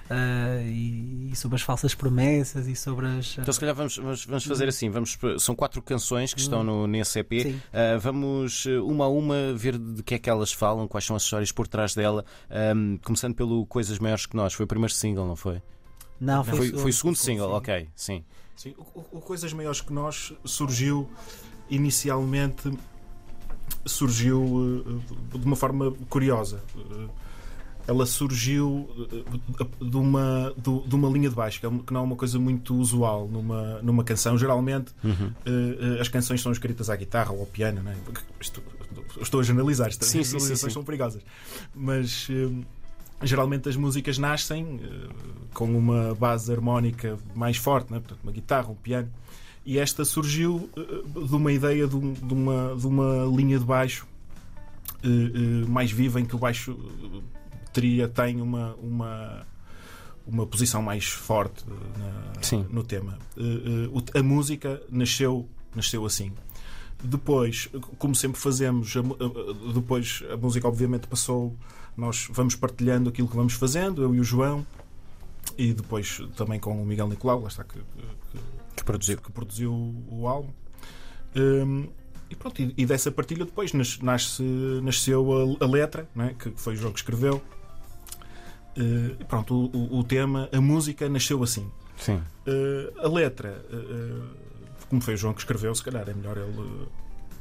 eh, 0.09 0.63
e, 0.67 1.29
e 1.31 1.35
sobre 1.35 1.55
as 1.55 1.61
falsas 1.61 1.93
promessas 1.95 2.67
e 2.67 2.75
sobre 2.75 3.07
as. 3.07 3.37
Então, 3.37 3.53
se 3.53 3.59
calhar, 3.59 3.73
vamos, 3.75 3.97
vamos, 3.97 4.25
vamos 4.25 4.43
fazer 4.45 4.67
assim: 4.67 4.89
vamos, 4.89 5.17
são 5.39 5.55
quatro 5.55 5.81
canções 5.81 6.33
que 6.33 6.39
estão 6.39 6.63
no, 6.63 6.85
nesse 6.87 7.19
EP. 7.19 7.31
Sim. 7.41 7.61
Ah, 7.73 7.97
vamos 7.97 8.65
uma 8.85 9.05
a 9.05 9.09
uma 9.09 9.53
ver 9.53 9.77
de 9.77 10.03
que 10.03 10.15
é 10.15 10.19
que 10.19 10.29
elas 10.29 10.51
falam, 10.53 10.87
quais 10.87 11.05
são 11.05 11.15
as 11.15 11.23
histórias 11.23 11.51
por 11.51 11.67
trás 11.67 11.95
dela. 11.95 12.23
Ahm, 12.49 12.97
começando 13.03 13.33
pelo 13.35 13.65
Coisas 13.65 13.97
Maiores 13.99 14.25
que 14.25 14.35
Nós, 14.35 14.53
foi 14.53 14.65
o 14.65 14.67
primeiro 14.67 14.93
single, 14.93 15.25
não 15.27 15.35
foi? 15.35 15.61
Não, 16.19 16.43
foi, 16.43 16.57
Foi, 16.57 16.69
o 16.69 16.77
foi 16.79 16.91
o 16.91 16.93
segundo 16.93 17.15
sim. 17.15 17.23
single, 17.25 17.51
ok, 17.51 17.89
sim. 17.95 18.23
Sim, 18.55 18.73
o, 18.77 18.99
o- 18.99 19.17
o 19.17 19.21
Coisas 19.21 19.51
Maiores 19.51 19.81
que 19.81 19.91
Nós 19.91 20.31
surgiu 20.45 21.09
inicialmente 21.69 22.71
surgiu 23.85 24.41
uh, 24.43 25.37
de 25.37 25.45
uma 25.45 25.55
forma 25.55 25.91
curiosa. 26.09 26.63
Uh, 26.75 27.09
ela 27.87 28.05
surgiu 28.05 28.89
de 29.79 29.97
uma, 29.97 30.53
de 30.57 30.95
uma 30.95 31.09
linha 31.09 31.29
de 31.29 31.35
baixo, 31.35 31.59
é 31.65 31.69
que 31.69 31.93
não 31.93 32.01
é 32.01 32.03
uma 32.03 32.15
coisa 32.15 32.39
muito 32.39 32.75
usual 32.75 33.27
numa, 33.27 33.79
numa 33.81 34.03
canção. 34.03 34.37
Geralmente 34.37 34.91
uhum. 35.03 35.31
as 35.99 36.07
canções 36.07 36.41
são 36.41 36.51
escritas 36.51 36.89
à 36.89 36.95
guitarra 36.95 37.31
ou 37.31 37.41
ao 37.41 37.45
piano, 37.45 37.83
não 37.83 37.91
é? 37.91 37.95
Isto, 38.41 38.63
estou 39.21 39.39
a 39.39 39.43
generalizar, 39.43 39.87
estas 39.87 40.07
sim, 40.07 40.23
generalizações 40.23 40.59
sim, 40.59 40.67
sim, 40.69 40.73
são 40.73 40.83
perigosas. 40.83 41.21
Mas 41.75 42.27
geralmente 43.21 43.69
as 43.69 43.75
músicas 43.75 44.17
nascem 44.17 44.79
com 45.53 45.65
uma 45.65 46.15
base 46.15 46.51
harmónica 46.51 47.17
mais 47.35 47.57
forte, 47.57 47.93
é? 47.93 47.99
Portanto, 47.99 48.19
uma 48.23 48.31
guitarra, 48.31 48.69
um 48.69 48.75
piano. 48.75 49.09
E 49.63 49.79
esta 49.79 50.03
surgiu 50.05 50.69
de 50.75 51.35
uma 51.35 51.51
ideia 51.51 51.87
de, 51.87 51.95
um, 51.95 52.13
uma, 52.31 52.75
de 52.75 52.87
uma 52.87 53.25
linha 53.25 53.59
de 53.59 53.65
baixo 53.65 54.07
mais 55.67 55.91
viva, 55.91 56.19
em 56.19 56.25
que 56.25 56.35
o 56.35 56.39
baixo 56.39 56.75
teria, 57.75 58.07
tem 58.07 58.41
uma, 58.41 58.73
uma, 58.75 59.47
uma 60.25 60.47
posição 60.47 60.81
mais 60.81 61.05
forte 61.05 61.63
na, 61.97 62.41
no 62.69 62.83
tema. 62.83 63.17
a 64.13 64.23
música 64.23 64.81
nasceu, 64.89 65.47
nasceu 65.75 66.05
assim. 66.05 66.31
Depois, 67.03 67.69
como 67.99 68.15
sempre 68.15 68.39
fazemos, 68.39 68.95
a, 68.95 69.73
depois 69.73 70.23
a 70.31 70.37
música 70.37 70.67
obviamente 70.67 71.07
passou, 71.07 71.55
nós 71.95 72.27
vamos 72.31 72.55
partilhando 72.55 73.09
aquilo 73.09 73.27
que 73.27 73.35
vamos 73.35 73.53
fazendo, 73.53 74.01
eu 74.01 74.15
e 74.15 74.19
o 74.19 74.23
João, 74.23 74.65
e 75.57 75.73
depois 75.73 76.21
também 76.35 76.59
com 76.59 76.81
o 76.81 76.85
Miguel 76.85 77.07
Nicolau, 77.07 77.41
lá 77.41 77.47
está 77.47 77.63
que, 77.63 77.77
que 77.77 78.39
que 78.75 78.83
produziu, 78.83 79.17
que 79.17 79.31
produziu 79.31 79.73
o 80.09 80.27
álbum. 80.27 80.51
Um, 81.35 81.87
e 82.29 82.35
pronto, 82.35 82.61
e, 82.61 82.73
e, 82.77 82.85
dessa 82.85 83.11
partilha 83.11 83.45
depois 83.45 83.71
nasce, 83.73 84.43
nasceu 84.83 85.57
a, 85.61 85.65
a 85.65 85.67
letra, 85.67 86.07
é? 86.17 86.33
que 86.33 86.51
foi 86.55 86.73
o 86.73 86.77
João 86.77 86.91
que 86.91 86.99
escreveu. 86.99 87.41
Uh, 88.77 89.23
pronto, 89.25 89.71
o, 89.73 89.99
o, 89.99 90.03
tema, 90.03 90.49
a 90.51 90.59
música 90.59 91.07
nasceu 91.07 91.41
assim. 91.43 91.69
Sim. 91.97 92.21
Uh, 92.45 92.99
a 92.99 93.07
letra, 93.07 93.63
uh, 93.71 94.23
como 94.89 95.01
foi 95.01 95.13
o 95.13 95.17
João 95.17 95.33
que 95.33 95.39
escreveu, 95.39 95.73
se 95.73 95.83
calhar 95.83 96.07
é 96.09 96.13
melhor 96.13 96.37
ele, 96.37 96.87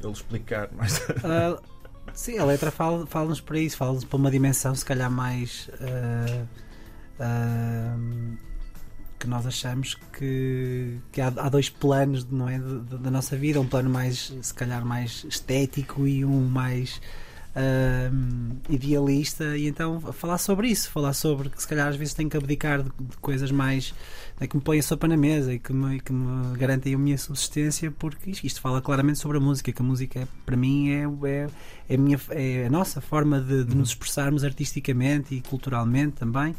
ele 0.01 0.11
explicar 0.11 0.71
mais. 0.71 1.01
sim, 2.13 2.37
a 2.37 2.45
letra 2.45 2.71
fala-nos 2.71 3.09
fala 3.09 3.35
para 3.45 3.59
isso, 3.59 3.75
fala-nos 3.75 4.05
para 4.05 4.17
uma 4.17 4.31
dimensão, 4.31 4.73
se 4.73 4.85
calhar 4.85 5.11
mais 5.11 5.69
que 9.19 9.27
nós 9.27 9.45
achamos 9.45 9.95
que, 10.13 10.99
que 11.11 11.21
há, 11.21 11.27
há 11.27 11.49
dois 11.49 11.69
planos 11.69 12.25
não 12.25 12.47
é, 12.47 12.59
da 12.59 13.09
nossa 13.09 13.35
vida, 13.35 13.59
um 13.59 13.67
plano 13.67 13.89
mais, 13.89 14.33
se 14.41 14.53
calhar, 14.53 14.85
mais 14.85 15.25
estético 15.27 16.07
e 16.07 16.23
um 16.23 16.47
mais 16.47 17.01
uh, 17.55 18.55
idealista, 18.69 19.57
e 19.57 19.67
então 19.67 19.99
falar 19.99 20.37
sobre 20.37 20.67
isso, 20.67 20.91
falar 20.91 21.13
sobre 21.13 21.49
que 21.49 21.61
se 21.61 21.67
calhar 21.67 21.87
às 21.87 21.95
vezes 21.95 22.13
tenho 22.13 22.29
que 22.29 22.37
abdicar 22.37 22.83
de, 22.83 22.89
de 22.89 23.17
coisas 23.17 23.51
mais 23.51 23.93
né, 24.39 24.47
que 24.47 24.55
me 24.55 24.61
põem 24.61 24.79
a 24.79 24.83
sopa 24.83 25.07
na 25.07 25.17
mesa 25.17 25.53
e 25.53 25.59
que 25.59 25.71
me, 25.73 25.99
que 25.99 26.11
me 26.11 26.57
garantem 26.57 26.93
a 26.93 26.97
minha 26.97 27.17
subsistência, 27.17 27.91
porque 27.91 28.29
isto, 28.29 28.45
isto, 28.45 28.61
fala 28.61 28.81
claramente 28.81 29.19
sobre 29.19 29.37
a 29.37 29.39
música, 29.39 29.71
que 29.71 29.81
a 29.81 29.85
música 29.85 30.27
para 30.45 30.57
mim 30.57 30.89
é, 30.89 31.03
é, 31.27 31.47
é, 31.89 31.95
a, 31.95 31.97
minha, 31.97 32.19
é 32.29 32.65
a 32.65 32.69
nossa 32.69 32.99
forma 33.01 33.39
de, 33.39 33.63
de 33.63 33.75
nos 33.75 33.89
expressarmos 33.89 34.43
artisticamente 34.43 35.35
e 35.35 35.41
culturalmente 35.41 36.17
também. 36.17 36.55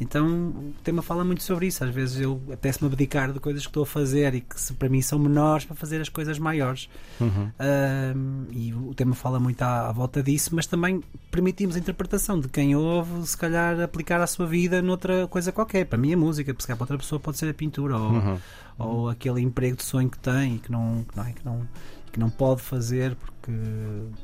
Então 0.00 0.26
o 0.26 0.74
tema 0.82 1.02
fala 1.02 1.24
muito 1.24 1.42
sobre 1.42 1.66
isso. 1.66 1.84
Às 1.84 1.90
vezes 1.90 2.20
eu 2.20 2.40
apetece-me 2.46 2.90
abdicar 2.90 3.32
de 3.32 3.40
coisas 3.40 3.62
que 3.62 3.68
estou 3.68 3.84
a 3.84 3.86
fazer 3.86 4.34
e 4.34 4.40
que 4.40 4.60
se, 4.60 4.72
para 4.72 4.88
mim 4.88 5.00
são 5.00 5.18
menores 5.18 5.64
para 5.64 5.76
fazer 5.76 6.00
as 6.00 6.08
coisas 6.08 6.38
maiores. 6.38 6.88
Uhum. 7.20 7.48
Uh, 7.48 8.46
e 8.50 8.74
o 8.74 8.94
tema 8.94 9.14
fala 9.14 9.38
muito 9.38 9.62
à, 9.62 9.88
à, 9.88 9.92
volta 9.92 10.22
disso, 10.22 10.50
mas 10.54 10.66
também 10.66 11.02
permitimos 11.30 11.76
a 11.76 11.78
interpretação 11.78 12.40
de 12.40 12.48
quem 12.48 12.74
ouve, 12.74 13.26
se 13.26 13.36
calhar 13.36 13.80
aplicar 13.80 14.20
a 14.20 14.26
sua 14.26 14.46
vida 14.46 14.82
noutra 14.82 15.26
coisa 15.28 15.52
qualquer. 15.52 15.86
Para 15.86 15.98
mim 15.98 16.12
a 16.12 16.16
música, 16.16 16.52
porque 16.52 16.62
se 16.62 16.66
calhar 16.66 16.78
para 16.78 16.84
outra 16.84 16.98
pessoa 16.98 17.20
pode 17.20 17.38
ser 17.38 17.48
a 17.48 17.54
pintura 17.54 17.96
ou, 17.96 18.10
uhum. 18.10 18.38
ou 18.78 19.08
aquele 19.08 19.40
emprego 19.40 19.76
de 19.76 19.84
sonho 19.84 20.10
que 20.10 20.18
tem 20.18 20.56
e 20.56 20.58
que 20.58 20.72
não, 20.72 21.04
que 21.08 21.16
não, 21.16 21.24
é, 21.24 21.32
que 21.32 21.44
não 21.44 21.68
que 22.14 22.20
não 22.20 22.30
pode 22.30 22.62
fazer 22.62 23.16
porque, 23.16 23.50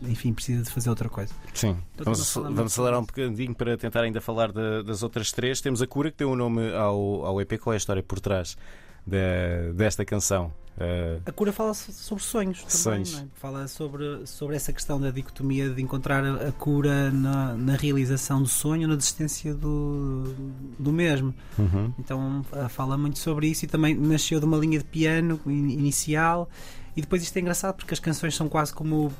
enfim, 0.02 0.32
precisa 0.32 0.62
de 0.62 0.70
fazer 0.70 0.88
outra 0.88 1.09
coisa. 1.09 1.35
Sim, 1.52 1.76
então, 1.94 2.04
vamos, 2.04 2.35
vamos 2.35 2.61
acelerar 2.61 3.00
um 3.00 3.04
bocadinho 3.04 3.52
para 3.52 3.76
tentar 3.76 4.02
ainda 4.02 4.20
falar 4.20 4.52
de, 4.52 4.85
das 4.85 5.02
outras 5.02 5.32
três. 5.32 5.61
Temos 5.61 5.82
a 5.82 5.88
Cura, 5.88 6.12
que 6.12 6.18
deu 6.18 6.30
o 6.30 6.32
um 6.35 6.37
nome 6.37 6.73
ao, 6.73 7.26
ao 7.26 7.40
EP. 7.40 7.59
Qual 7.59 7.73
é 7.73 7.76
a 7.76 7.78
história 7.78 8.00
por 8.00 8.20
trás 8.20 8.56
de, 9.04 9.73
desta 9.75 10.04
canção? 10.04 10.52
Uh... 10.76 11.20
A 11.26 11.32
cura 11.32 11.52
fala 11.52 11.75
sobre 11.75 12.23
sonhos 12.23 12.61
também, 12.61 13.04
sonhos. 13.04 13.20
É? 13.20 13.26
fala 13.35 13.66
sobre, 13.66 14.25
sobre 14.25 14.54
essa 14.54 14.73
questão 14.73 15.00
da 15.00 15.11
dicotomia 15.11 15.68
de 15.68 15.82
encontrar 15.82 16.25
a 16.25 16.52
cura 16.52 17.11
na, 17.11 17.54
na 17.54 17.75
realização 17.75 18.40
do 18.40 18.49
sonho, 18.49 18.87
na 18.87 18.94
desistência 18.94 19.52
do, 19.52 20.32
do 20.78 20.92
mesmo. 20.92 21.35
Uhum. 21.59 21.92
Então 21.99 22.47
fala 22.68 22.97
muito 22.97 23.18
sobre 23.18 23.49
isso 23.49 23.64
e 23.64 23.68
também 23.68 23.94
nasceu 23.97 24.38
de 24.38 24.47
uma 24.47 24.56
linha 24.56 24.78
de 24.78 24.85
piano 24.85 25.40
inicial 25.47 26.49
e 26.97 27.00
depois 27.00 27.23
isto 27.23 27.37
é 27.37 27.40
engraçado 27.40 27.76
porque 27.76 27.94
as 27.94 28.00
canções 28.00 28.35
são 28.35 28.49
quase 28.49 28.73
como 28.73 29.12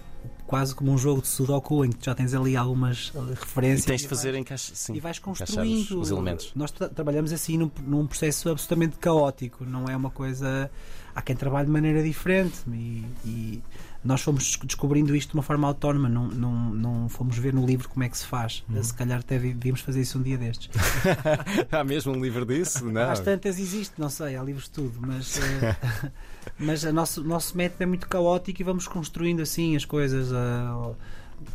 quase 0.47 0.75
como 0.75 0.91
um 0.91 0.99
jogo 0.99 1.23
de 1.23 1.29
Sudoku 1.29 1.85
em 1.85 1.91
que 1.91 2.05
já 2.05 2.13
tens 2.13 2.35
ali 2.35 2.57
algumas 2.57 3.13
referências. 3.39 3.85
E 3.85 3.87
tens 3.87 4.01
de 4.03 4.09
fazer 4.09 4.35
encaixe, 4.35 4.73
sim, 4.75 4.95
e 4.95 5.01
vais 5.01 5.19
construindo 5.21 6.01
os 6.01 6.11
elementos. 6.11 6.53
Nós 6.57 6.73
tra 6.73 6.89
trabalhamos 6.89 7.33
assim 7.33 7.57
num, 7.57 7.71
num, 7.87 8.05
processo 8.07 8.49
absolutamente 8.49 8.99
caótico, 8.99 9.65
não 9.65 9.85
é 9.85 9.97
uma 9.97 10.11
coisa. 10.11 10.69
Há 11.15 11.23
quem 11.23 11.37
trabalhe 11.37 11.67
de 11.67 11.73
maneira 11.73 12.03
diferente 12.03 12.59
e, 12.69 13.05
e 13.25 13.63
nós 14.03 14.23
fomos 14.23 14.59
descobrindo 14.65 15.15
isto 15.15 15.31
de 15.31 15.37
uma 15.37 15.43
forma 15.43 15.69
autónoma, 15.69 16.09
não, 16.09 16.29
não, 16.29 16.71
não 16.71 17.09
fomos 17.09 17.37
ver 17.37 17.53
no 17.53 17.67
livro 17.67 17.89
como 17.89 18.03
é 18.03 18.09
que 18.09 18.17
se 18.17 18.27
faz. 18.27 18.65
Uhum. 18.69 18.83
Se 18.83 18.95
calhar 18.95 19.21
até 19.21 19.39
devíamos 19.39 19.81
fazer 19.83 20.01
isso 20.01 20.19
um 20.19 20.23
dia 20.23 20.39
destes. 20.39 20.71
há 21.71 21.85
mesmo 21.85 22.13
um 22.13 22.23
livro 22.23 22.47
disso? 22.47 22.87
Não. 22.87 23.11
Às 23.11 23.21
tantas 23.21 23.59
existe, 23.59 23.95
não 23.99 24.09
sei, 24.09 24.37
há 24.37 24.43
livros 24.43 24.65
de 24.65 24.71
tudo, 24.71 24.99
mas, 25.01 25.37
uh, 25.37 26.11
mas 26.59 26.83
o 26.85 26.93
nosso, 26.93 27.23
nosso 27.23 27.57
método 27.57 27.83
é 27.83 27.87
muito 27.87 28.09
caótico 28.09 28.63
e 28.63 28.65
vamos 28.65 28.89
construindo 28.89 29.43
assim 29.43 29.77
as 29.77 29.85
coisas. 29.85 30.31
Uh, 30.33 30.97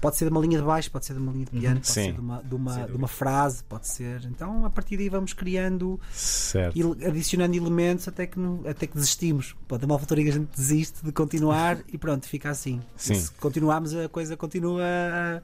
pode 0.01 0.17
ser 0.17 0.25
de 0.25 0.31
uma 0.31 0.41
linha 0.41 0.59
de 0.59 0.65
baixo, 0.65 0.91
pode 0.91 1.05
ser 1.05 1.13
de 1.13 1.19
uma 1.19 1.31
linha 1.31 1.45
de 1.45 1.51
piano, 1.51 1.75
uhum. 1.75 1.81
pode 1.81 1.87
Sim. 1.87 2.03
ser 2.03 2.13
de 2.13 2.19
uma, 2.19 2.43
de, 2.43 2.55
uma, 2.55 2.87
de 2.87 2.97
uma 2.97 3.07
frase, 3.07 3.63
pode 3.63 3.87
ser. 3.87 4.25
Então, 4.25 4.65
a 4.65 4.69
partir 4.69 4.97
daí 4.97 5.09
vamos 5.09 5.33
criando, 5.33 5.99
certo. 6.11 6.97
adicionando 7.05 7.55
elementos 7.55 8.07
até 8.07 8.27
que, 8.27 8.39
até 8.67 8.87
que 8.87 8.93
desistimos. 8.93 9.55
Pode 9.67 9.81
ter 9.81 9.85
uma 9.85 9.95
altura 9.95 10.23
que 10.23 10.29
a 10.29 10.33
gente 10.33 10.49
desiste 10.55 11.03
de 11.03 11.11
continuar 11.11 11.79
e 11.91 11.97
pronto, 11.97 12.27
fica 12.27 12.49
assim. 12.49 12.81
Sim. 12.95 13.15
Se 13.15 13.31
continuarmos, 13.31 13.95
a 13.95 14.09
coisa 14.09 14.35
continua 14.35 14.83
a 14.83 15.41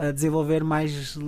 a 0.00 0.12
desenvolver 0.12 0.64
mais, 0.64 1.18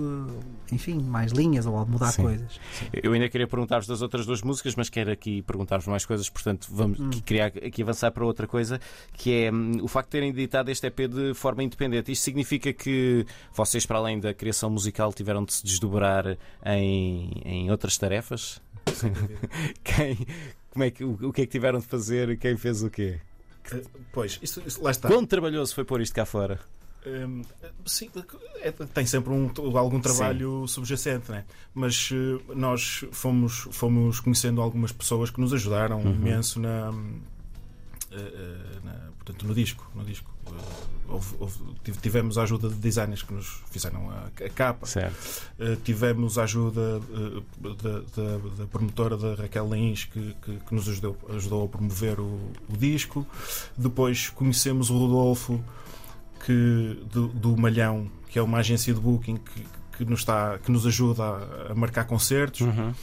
enfim, 0.71 0.99
mais 0.99 1.31
linhas 1.31 1.67
ou 1.67 1.77
a 1.77 1.85
mudar 1.85 2.11
Sim. 2.11 2.23
coisas. 2.23 2.59
Sim. 2.73 2.85
Eu 2.91 3.13
ainda 3.13 3.29
queria 3.29 3.47
perguntar-vos 3.47 3.87
das 3.87 4.01
outras 4.01 4.25
duas 4.25 4.41
músicas, 4.41 4.75
mas 4.75 4.89
quero 4.89 5.11
aqui 5.11 5.43
perguntar-vos 5.43 5.85
mais 5.85 6.05
coisas, 6.05 6.27
portanto, 6.27 6.67
vamos 6.71 6.99
hum. 6.99 7.11
queria 7.23 7.45
aqui 7.45 7.83
avançar 7.83 8.09
para 8.11 8.25
outra 8.25 8.47
coisa, 8.47 8.81
que 9.13 9.31
é 9.31 9.51
hum, 9.51 9.77
o 9.83 9.87
facto 9.87 10.07
de 10.07 10.11
terem 10.13 10.29
editado 10.29 10.71
este 10.71 10.87
EP 10.87 11.01
de 11.07 11.35
forma 11.35 11.61
independente. 11.61 12.11
Isto 12.11 12.23
significa 12.23 12.73
que 12.73 13.27
vocês, 13.53 13.85
para 13.85 13.99
além 13.99 14.19
da 14.19 14.33
criação 14.33 14.71
musical, 14.71 15.13
tiveram 15.13 15.45
de 15.45 15.53
se 15.53 15.63
desdobrar 15.63 16.35
em, 16.65 17.41
em 17.45 17.69
outras 17.69 17.95
tarefas? 17.95 18.59
Quem, 19.83 20.17
como 20.71 20.83
é 20.83 20.89
que, 20.89 21.03
o, 21.03 21.11
o 21.29 21.31
que 21.31 21.43
é 21.43 21.45
que 21.45 21.51
tiveram 21.51 21.77
de 21.77 21.85
fazer? 21.85 22.39
Quem 22.39 22.57
fez 22.57 22.81
o 22.81 22.89
quê? 22.89 23.19
Uh, 23.71 23.87
pois, 24.11 24.39
isso, 24.41 24.63
isso, 24.65 24.81
lá 24.81 24.89
está. 24.89 25.07
Quão 25.07 25.23
trabalhoso 25.23 25.75
foi 25.75 25.85
pôr 25.85 26.01
isto 26.01 26.15
cá 26.15 26.25
fora? 26.25 26.59
Hum, 27.05 27.41
sim, 27.85 28.09
é, 28.61 28.71
tem 28.71 29.05
sempre 29.05 29.33
um, 29.33 29.51
algum 29.77 29.99
trabalho 29.99 30.65
sim. 30.67 30.75
subjacente, 30.75 31.29
né? 31.29 31.43
mas 31.73 32.11
uh, 32.11 32.41
nós 32.55 33.03
fomos, 33.11 33.67
fomos 33.71 34.21
conhecendo 34.21 34.61
algumas 34.61 34.93
pessoas 34.93 35.29
que 35.29 35.41
nos 35.41 35.53
ajudaram 35.53 35.99
uhum. 35.99 36.13
imenso 36.13 36.61
na, 36.61 36.91
uh, 36.91 36.95
na, 38.85 38.93
portanto, 39.17 39.45
no 39.45 39.53
disco. 39.53 39.89
No 39.93 40.05
disco. 40.05 40.31
Houve, 41.09 41.35
houve, 41.39 41.59
tivemos 42.01 42.37
a 42.37 42.43
ajuda 42.43 42.69
de 42.69 42.75
designers 42.75 43.21
que 43.21 43.33
nos 43.33 43.61
fizeram 43.69 44.09
a, 44.09 44.27
a 44.45 44.49
capa, 44.49 44.87
tivemos 45.83 46.37
a 46.37 46.43
ajuda 46.43 46.99
da, 47.59 47.69
da, 47.79 48.37
da, 48.57 48.65
promotora 48.67 49.17
da 49.17 49.35
Raquel 49.35 49.67
Lins 49.73 50.05
que, 50.05 50.35
que, 50.41 50.57
que, 50.57 50.75
nos 50.75 50.87
ajudou, 50.87 51.17
ajudou 51.29 51.65
a 51.65 51.67
promover 51.67 52.19
o, 52.19 52.51
o 52.69 52.77
disco. 52.77 53.27
Depois 53.77 54.29
conhecemos 54.29 54.89
o 54.89 54.97
Rodolfo 54.97 55.63
que, 56.45 56.99
do, 57.11 57.29
do 57.29 57.57
Malhão, 57.57 58.09
que 58.29 58.37
é 58.37 58.41
uma 58.41 58.59
agência 58.59 58.93
de 58.93 58.99
booking 58.99 59.37
que, 59.37 59.65
que, 59.97 60.05
nos, 60.05 60.19
está, 60.19 60.59
que 60.59 60.71
nos 60.71 60.85
ajuda 60.85 61.23
a, 61.23 61.71
a 61.71 61.75
marcar 61.75 62.05
concertos. 62.05 62.61
Uhum. 62.61 62.93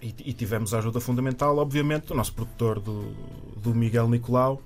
E, 0.00 0.14
e, 0.26 0.32
tivemos 0.32 0.72
a 0.72 0.78
ajuda 0.78 1.00
fundamental, 1.00 1.58
obviamente, 1.58 2.06
do 2.06 2.14
nosso 2.14 2.32
produtor, 2.32 2.80
do, 2.80 3.12
do 3.56 3.74
Miguel 3.74 4.08
Nicolau, 4.08 4.62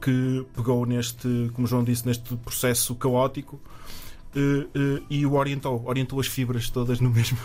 que 0.00 0.44
pegou 0.54 0.84
neste, 0.86 1.50
como 1.54 1.66
João 1.66 1.82
disse, 1.82 2.06
neste 2.06 2.36
processo 2.36 2.94
caótico 2.94 3.60
uh, 4.36 4.38
uh, 4.38 5.06
e 5.10 5.26
o 5.26 5.34
orientou, 5.34 5.82
orientou 5.86 6.20
as 6.20 6.26
fibras 6.26 6.70
todas 6.70 7.00
no 7.00 7.10
mesmo, 7.10 7.38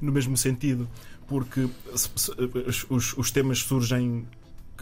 no 0.00 0.12
mesmo 0.12 0.36
sentido, 0.36 0.88
porque 1.28 1.68
os, 2.90 3.16
os 3.16 3.30
temas 3.30 3.60
surgem 3.60 4.26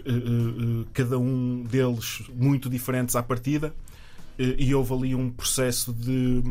uh, 0.01 0.87
cada 0.95 1.19
um 1.19 1.63
deles 1.63 2.23
muito 2.35 2.71
diferentes 2.71 3.17
à 3.17 3.23
partida 3.23 3.69
eh, 3.69 3.94
e 4.39 4.75
houve 4.75 4.93
ali 4.95 5.15
um 5.15 5.31
processo 5.31 5.93
de, 5.93 6.43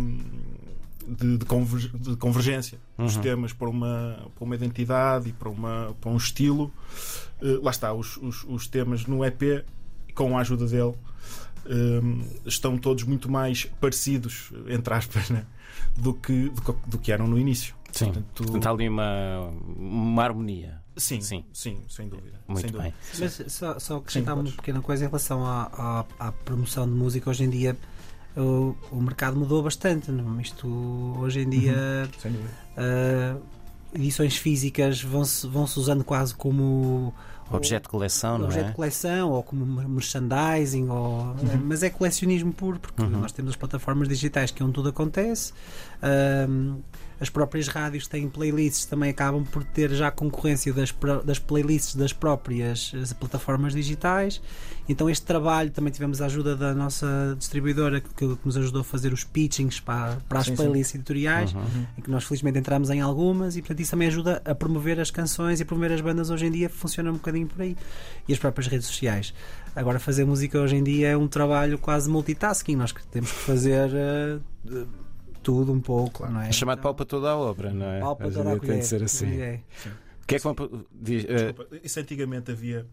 de, 1.07 1.37
de 1.37 1.45
conver- 1.45 1.91
de 1.97 2.15
convergência 2.15 2.79
dos 2.97 3.17
temas 3.17 3.51
para 3.53 3.69
uma, 3.69 4.27
para 4.35 4.43
uma 4.43 4.55
identidade 4.55 5.29
e 5.29 5.33
para, 5.33 5.49
uma, 5.49 5.95
para 5.99 6.09
um 6.09 6.17
estilo. 6.17 6.71
Eh, 7.41 7.59
lá 7.61 7.71
está, 7.71 7.93
os, 7.93 8.17
os, 8.17 8.43
os 8.45 8.67
temas 8.67 9.05
no 9.05 9.23
EP, 9.25 9.65
com 10.15 10.37
a 10.37 10.41
ajuda 10.41 10.65
dele, 10.67 10.93
eh, 11.65 12.01
estão 12.45 12.77
todos 12.77 13.03
muito 13.03 13.29
mais 13.29 13.65
parecidos, 13.81 14.51
entre 14.67 14.93
aspas, 14.93 15.29
né, 15.29 15.45
do, 15.97 16.13
que, 16.13 16.49
do, 16.49 16.61
que- 16.61 16.89
do 16.89 16.97
que 16.97 17.11
eram 17.11 17.27
no 17.27 17.37
início. 17.37 17.75
Sim. 17.91 18.05
Portanto, 18.05 18.43
Portanto, 18.43 18.67
há 18.67 18.69
ali 18.71 18.87
uma, 18.89 19.39
uma 19.77 20.23
harmonia. 20.23 20.81
Sim, 20.97 21.21
Sim. 21.21 21.43
sim, 21.53 21.81
sem 21.89 22.07
dúvida. 22.07 22.39
Muito 22.47 22.61
sem 22.61 22.71
dúvida. 22.71 22.93
bem. 23.11 23.19
Mas 23.19 23.43
só, 23.53 23.79
só 23.79 23.97
acrescentar 23.97 24.35
uma 24.35 24.43
pequena 24.43 24.81
coisa 24.81 25.05
em 25.05 25.07
relação 25.07 25.45
à, 25.45 26.05
à, 26.19 26.27
à 26.27 26.31
promoção 26.31 26.85
de 26.85 26.93
música. 26.93 27.29
Hoje 27.29 27.43
em 27.43 27.49
dia 27.49 27.77
o, 28.35 28.75
o 28.91 29.01
mercado 29.01 29.37
mudou 29.37 29.61
bastante. 29.63 30.11
Não? 30.11 30.39
Isto 30.39 30.67
hoje 31.19 31.41
em 31.41 31.49
dia 31.49 32.09
dúvida. 32.23 32.49
ah, 32.77 33.37
edições 33.93 34.37
físicas 34.37 35.01
vão-se 35.01 35.47
vão 35.47 35.67
-se 35.67 35.79
usando 35.79 36.03
quase 36.03 36.33
como 36.33 37.13
Objeto 37.51 37.83
de 37.83 37.89
coleção, 37.89 38.37
não 38.37 38.45
objeto 38.45 38.65
é? 38.65 38.69
de 38.69 38.75
coleção 38.75 39.29
ou 39.29 39.43
como 39.43 39.65
merchandising, 39.65 40.87
ou, 40.89 41.35
mas 41.63 41.83
é 41.83 41.89
colecionismo 41.89 42.51
puro, 42.53 42.79
porque 42.79 43.03
nós 43.03 43.31
temos 43.31 43.51
as 43.51 43.55
plataformas 43.55 44.07
digitais 44.07 44.49
que 44.49 44.63
é 44.63 44.65
onde 44.65 44.73
tudo 44.73 44.89
acontece. 44.89 45.53
Ahm, 46.01 46.77
as 47.23 47.29
próprias 47.29 47.67
rádios 47.69 48.05
têm 48.07 48.27
playlists, 48.29 48.85
também 48.85 49.09
acabam 49.09 49.43
por 49.45 49.63
ter 49.63 49.89
já 49.91 50.11
concorrência 50.11 50.73
das, 50.73 50.93
das 51.23 51.39
playlists 51.39 51.95
das 51.95 52.11
próprias 52.13 52.91
eh, 52.93 53.13
plataformas 53.17 53.73
digitais. 53.73 54.41
Então, 54.89 55.09
este 55.09 55.25
trabalho 55.25 55.71
também 55.71 55.91
tivemos 55.93 56.21
a 56.21 56.25
ajuda 56.25 56.55
da 56.57 56.73
nossa 56.73 57.33
distribuidora 57.39 58.01
que, 58.01 58.09
que 58.35 58.39
nos 58.45 58.57
ajudou 58.57 58.81
a 58.81 58.83
fazer 58.83 59.13
os 59.13 59.23
pitchings 59.23 59.79
para, 59.79 60.17
para 60.27 60.39
as 60.39 60.45
Sim, 60.45 60.51
sim. 60.51 60.57
playlists 60.57 60.95
editoriais, 60.95 61.53
Uhum. 61.53 61.85
em 61.97 62.01
que 62.01 62.11
nós 62.11 62.25
felizmente 62.25 62.59
entramos 62.59 62.89
em 62.89 62.99
algumas 62.99 63.55
e, 63.55 63.61
portanto, 63.61 63.79
isso 63.79 63.91
também 63.91 64.09
ajuda 64.09 64.41
a 64.43 64.53
promover 64.53 64.99
as 64.99 65.09
canções 65.09 65.61
e 65.61 65.63
a 65.63 65.65
promover 65.65 65.93
as 65.93 66.01
bandas 66.01 66.29
hoje 66.29 66.45
em 66.45 66.51
dia, 66.51 66.69
funciona 66.69 67.09
um 67.09 67.13
bocadinho 67.13 67.47
por 67.47 67.61
aí. 67.61 67.77
E 68.27 68.33
as 68.33 68.39
próprias 68.39 68.67
redes 68.67 68.87
sociais. 68.87 69.33
Agora, 69.73 69.99
fazer 69.99 70.25
música 70.25 70.59
hoje 70.59 70.75
em 70.75 70.83
dia 70.83 71.07
é 71.09 71.17
um 71.17 71.27
trabalho 71.29 71.77
quase 71.79 72.09
multitasking, 72.09 72.75
nós 72.75 72.93
temos 73.09 73.31
que 73.31 73.37
fazer 73.39 73.89
eh, 73.93 74.39
tudo 75.43 75.71
um 75.71 75.79
pouco, 75.79 76.25
não 76.27 76.41
é? 76.41 76.49
É 76.49 76.51
chamado 76.51 76.81
pau 76.81 76.95
para 76.95 77.05
toda 77.05 77.29
a 77.29 77.37
obra, 77.37 77.71
não 77.71 77.85
é? 77.85 77.99
Pau 77.99 78.15
para 78.15 78.31
toda 78.31 78.53
a 78.53 78.59
tem 78.59 78.79
de 78.79 78.85
ser 78.85 79.03
assim. 79.03 79.39
É. 79.39 79.59
O 80.23 80.25
que 80.25 80.35
é 80.35 80.37
que 80.39 80.43
vão. 80.43 80.55
Diz, 80.91 81.25
eh, 81.25 81.33
Desculpa, 81.51 81.67
isso 81.83 81.99
antigamente 81.99 82.51
havia, 82.51 82.85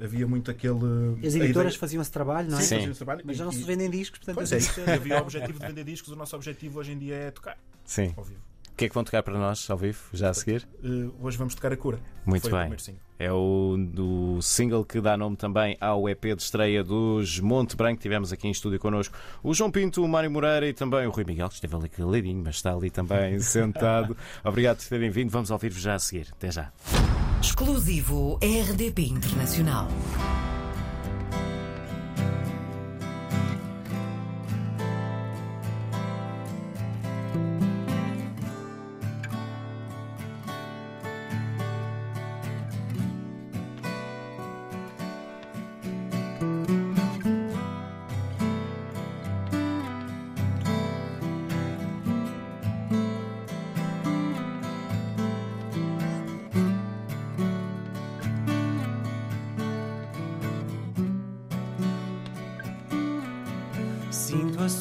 havia 0.00 0.26
muito 0.26 0.50
aquele. 0.50 1.16
As 1.24 1.34
editoras 1.34 1.76
faziam 1.76 2.02
esse 2.02 2.10
trabalho, 2.10 2.50
não 2.50 2.58
é? 2.58 2.62
Sim, 2.62 2.76
faziam 2.76 2.94
trabalho 2.94 3.22
Mas 3.24 3.36
já 3.36 3.44
não 3.44 3.52
se 3.52 3.62
vendem 3.62 3.88
discos, 3.88 4.18
portanto 4.18 4.34
Pois 4.34 4.50
é, 4.52 4.56
editoras- 4.56 4.88
havia 4.88 5.18
o 5.18 5.22
objetivo 5.22 5.58
de 5.60 5.66
vender 5.66 5.84
discos, 5.84 6.12
o 6.12 6.16
nosso 6.16 6.34
objetivo 6.34 6.80
hoje 6.80 6.92
em 6.92 6.98
dia 6.98 7.14
é 7.14 7.30
tocar 7.30 7.56
sim. 7.84 8.12
ao 8.16 8.24
vivo. 8.24 8.40
O 8.72 8.74
que 8.74 8.86
é 8.86 8.88
que 8.88 8.94
vão 8.94 9.04
tocar 9.04 9.22
para 9.22 9.38
nós 9.38 9.68
ao 9.70 9.76
vivo, 9.76 10.00
já 10.12 10.30
a 10.30 10.34
seguir? 10.34 10.66
Uh, 10.82 11.12
hoje 11.20 11.36
vamos 11.36 11.54
tocar 11.54 11.72
a 11.72 11.76
cura. 11.76 12.00
Muito 12.24 12.48
Foi 12.48 12.66
o 12.66 12.68
bem. 12.68 12.78
single. 12.78 13.00
É 13.18 13.30
o 13.30 13.76
do 13.78 14.42
single 14.42 14.84
que 14.84 15.00
dá 15.00 15.16
nome 15.16 15.36
também 15.36 15.76
ao 15.80 16.08
EP 16.08 16.34
de 16.34 16.42
estreia 16.42 16.82
dos 16.82 17.38
Monte 17.38 17.76
Branco. 17.76 18.00
Tivemos 18.00 18.32
aqui 18.32 18.48
em 18.48 18.50
estúdio 18.50 18.80
connosco 18.80 19.16
o 19.42 19.54
João 19.54 19.70
Pinto, 19.70 20.02
o 20.02 20.08
Mário 20.08 20.30
Moreira 20.30 20.66
e 20.66 20.72
também 20.72 21.06
o 21.06 21.10
Rui 21.10 21.24
Miguel, 21.24 21.48
que 21.48 21.54
esteve 21.54 21.76
ali 21.76 21.88
caladinho, 21.88 22.42
mas 22.42 22.56
está 22.56 22.72
ali 22.74 22.90
também 22.90 23.38
sentado. 23.40 24.16
Obrigado 24.42 24.78
por 24.78 24.88
terem 24.88 25.10
vindo. 25.10 25.30
Vamos 25.30 25.50
ouvir-vos 25.50 25.82
já 25.82 25.94
a 25.94 25.98
seguir. 25.98 26.28
Até 26.32 26.50
já. 26.50 26.72
Exclusivo 27.40 28.38
RDP 28.42 29.02
Internacional. 29.02 29.86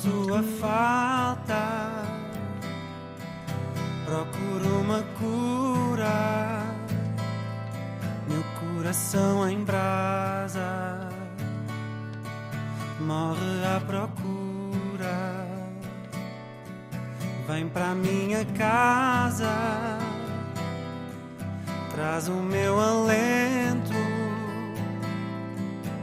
Sua 0.02 0.42
falta, 0.60 1.92
procuro 4.06 4.82
uma 4.82 5.04
cura. 5.20 6.64
Meu 8.28 8.44
coração 8.60 9.48
em 9.50 9.64
brasa 9.64 11.10
morre 13.02 13.66
à 13.76 13.80
procura. 13.82 15.48
Vem 17.48 17.68
para 17.68 17.94
minha 17.94 18.46
casa, 18.58 19.52
traz 21.94 22.28
o 22.28 22.36
meu 22.36 22.80
alento 22.80 23.94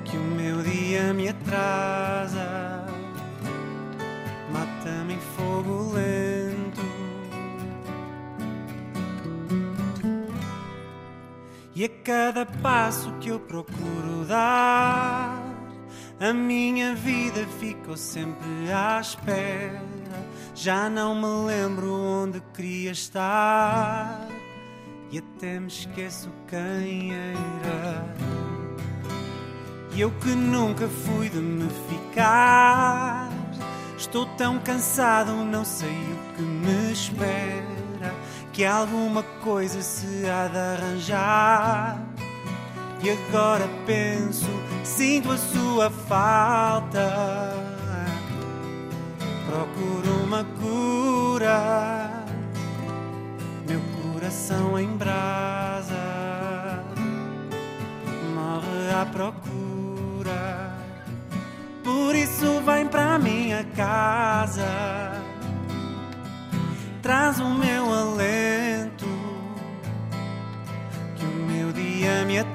que 0.04 0.16
o 0.16 0.20
meu 0.20 0.62
dia 0.62 1.12
me 1.14 1.28
atrasa. 1.28 2.07
E 11.78 11.84
a 11.84 11.88
cada 12.02 12.44
passo 12.44 13.12
que 13.20 13.28
eu 13.28 13.38
procuro 13.38 14.24
dar, 14.26 15.40
a 16.18 16.32
minha 16.32 16.92
vida 16.96 17.46
ficou 17.60 17.96
sempre 17.96 18.72
à 18.74 19.00
espera. 19.00 19.80
Já 20.56 20.90
não 20.90 21.14
me 21.14 21.46
lembro 21.46 21.94
onde 21.94 22.42
queria 22.52 22.90
estar, 22.90 24.26
e 25.12 25.18
até 25.18 25.60
me 25.60 25.68
esqueço 25.68 26.28
quem 26.48 27.12
era. 27.14 28.04
E 29.94 30.00
eu 30.00 30.10
que 30.10 30.30
nunca 30.30 30.88
fui 30.88 31.28
de 31.28 31.38
me 31.38 31.70
ficar. 31.88 33.30
Estou 33.96 34.26
tão 34.36 34.58
cansado, 34.58 35.30
não 35.30 35.64
sei 35.64 35.88
o 35.88 36.34
que 36.34 36.42
me 36.42 36.92
espera. 36.92 37.87
Que 38.58 38.64
alguma 38.64 39.22
coisa 39.40 39.80
se 39.80 40.28
há 40.28 40.48
de 40.48 40.58
arranjar. 40.58 42.02
E 43.00 43.08
agora 43.08 43.68
penso, 43.86 44.50
sinto 44.82 45.30
a 45.30 45.38
sua 45.38 45.88
falta. 45.88 47.54
Procuro 49.46 50.24
uma 50.24 50.42
cura. 50.60 52.10
Meu 53.68 53.80
coração 54.02 54.76
em 54.76 54.88
brasa 54.96 55.94
morre 58.34 58.90
à 59.00 59.06
procura. 59.06 60.72
Por 61.84 62.12
isso 62.16 62.60
vem 62.66 62.88
para 62.88 63.20
minha 63.20 63.62
casa, 63.76 65.12
traz 67.00 67.38
o 67.38 67.50
meu 67.54 67.77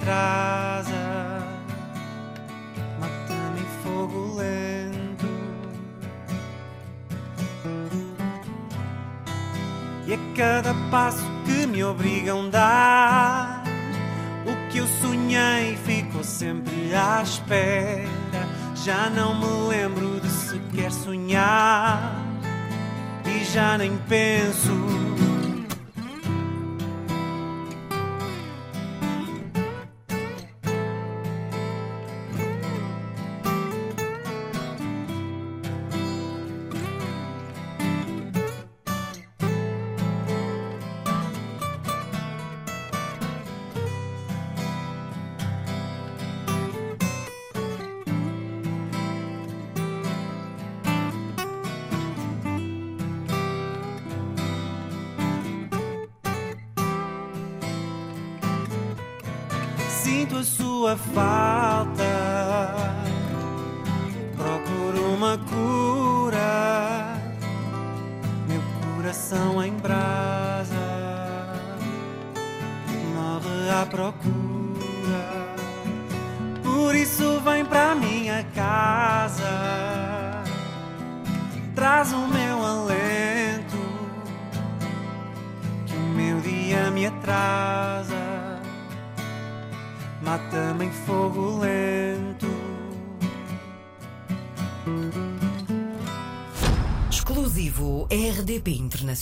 atrasa, 0.03 1.41
mata-me 2.99 3.61
em 3.61 3.83
fogo 3.83 4.35
lento. 4.35 5.27
E 10.05 10.13
a 10.13 10.17
cada 10.35 10.73
passo 10.91 11.23
que 11.45 11.65
me 11.65 11.83
obrigam 11.83 12.47
a 12.47 12.49
dar, 12.49 13.63
o 14.45 14.71
que 14.71 14.79
eu 14.79 14.87
sonhei 15.01 15.77
ficou 15.85 16.23
sempre 16.23 16.93
à 16.93 17.21
espera. 17.23 18.03
Já 18.75 19.09
não 19.09 19.39
me 19.39 19.69
lembro 19.69 20.19
de 20.19 20.29
sequer 20.29 20.91
sonhar 20.91 22.21
e 23.25 23.45
já 23.45 23.77
nem 23.77 23.97
penso. 24.09 24.92
Sua 60.43 60.97
falta. 60.97 62.03
Procuro 64.35 65.13
uma 65.13 65.37
cura, 65.37 67.21
meu 68.47 68.61
coração 68.95 69.63
em 69.63 69.73
brasa 69.73 71.03
morre 73.13 73.69
à 73.69 73.85
procura. 73.85 74.42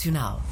Internacional. 0.04 0.51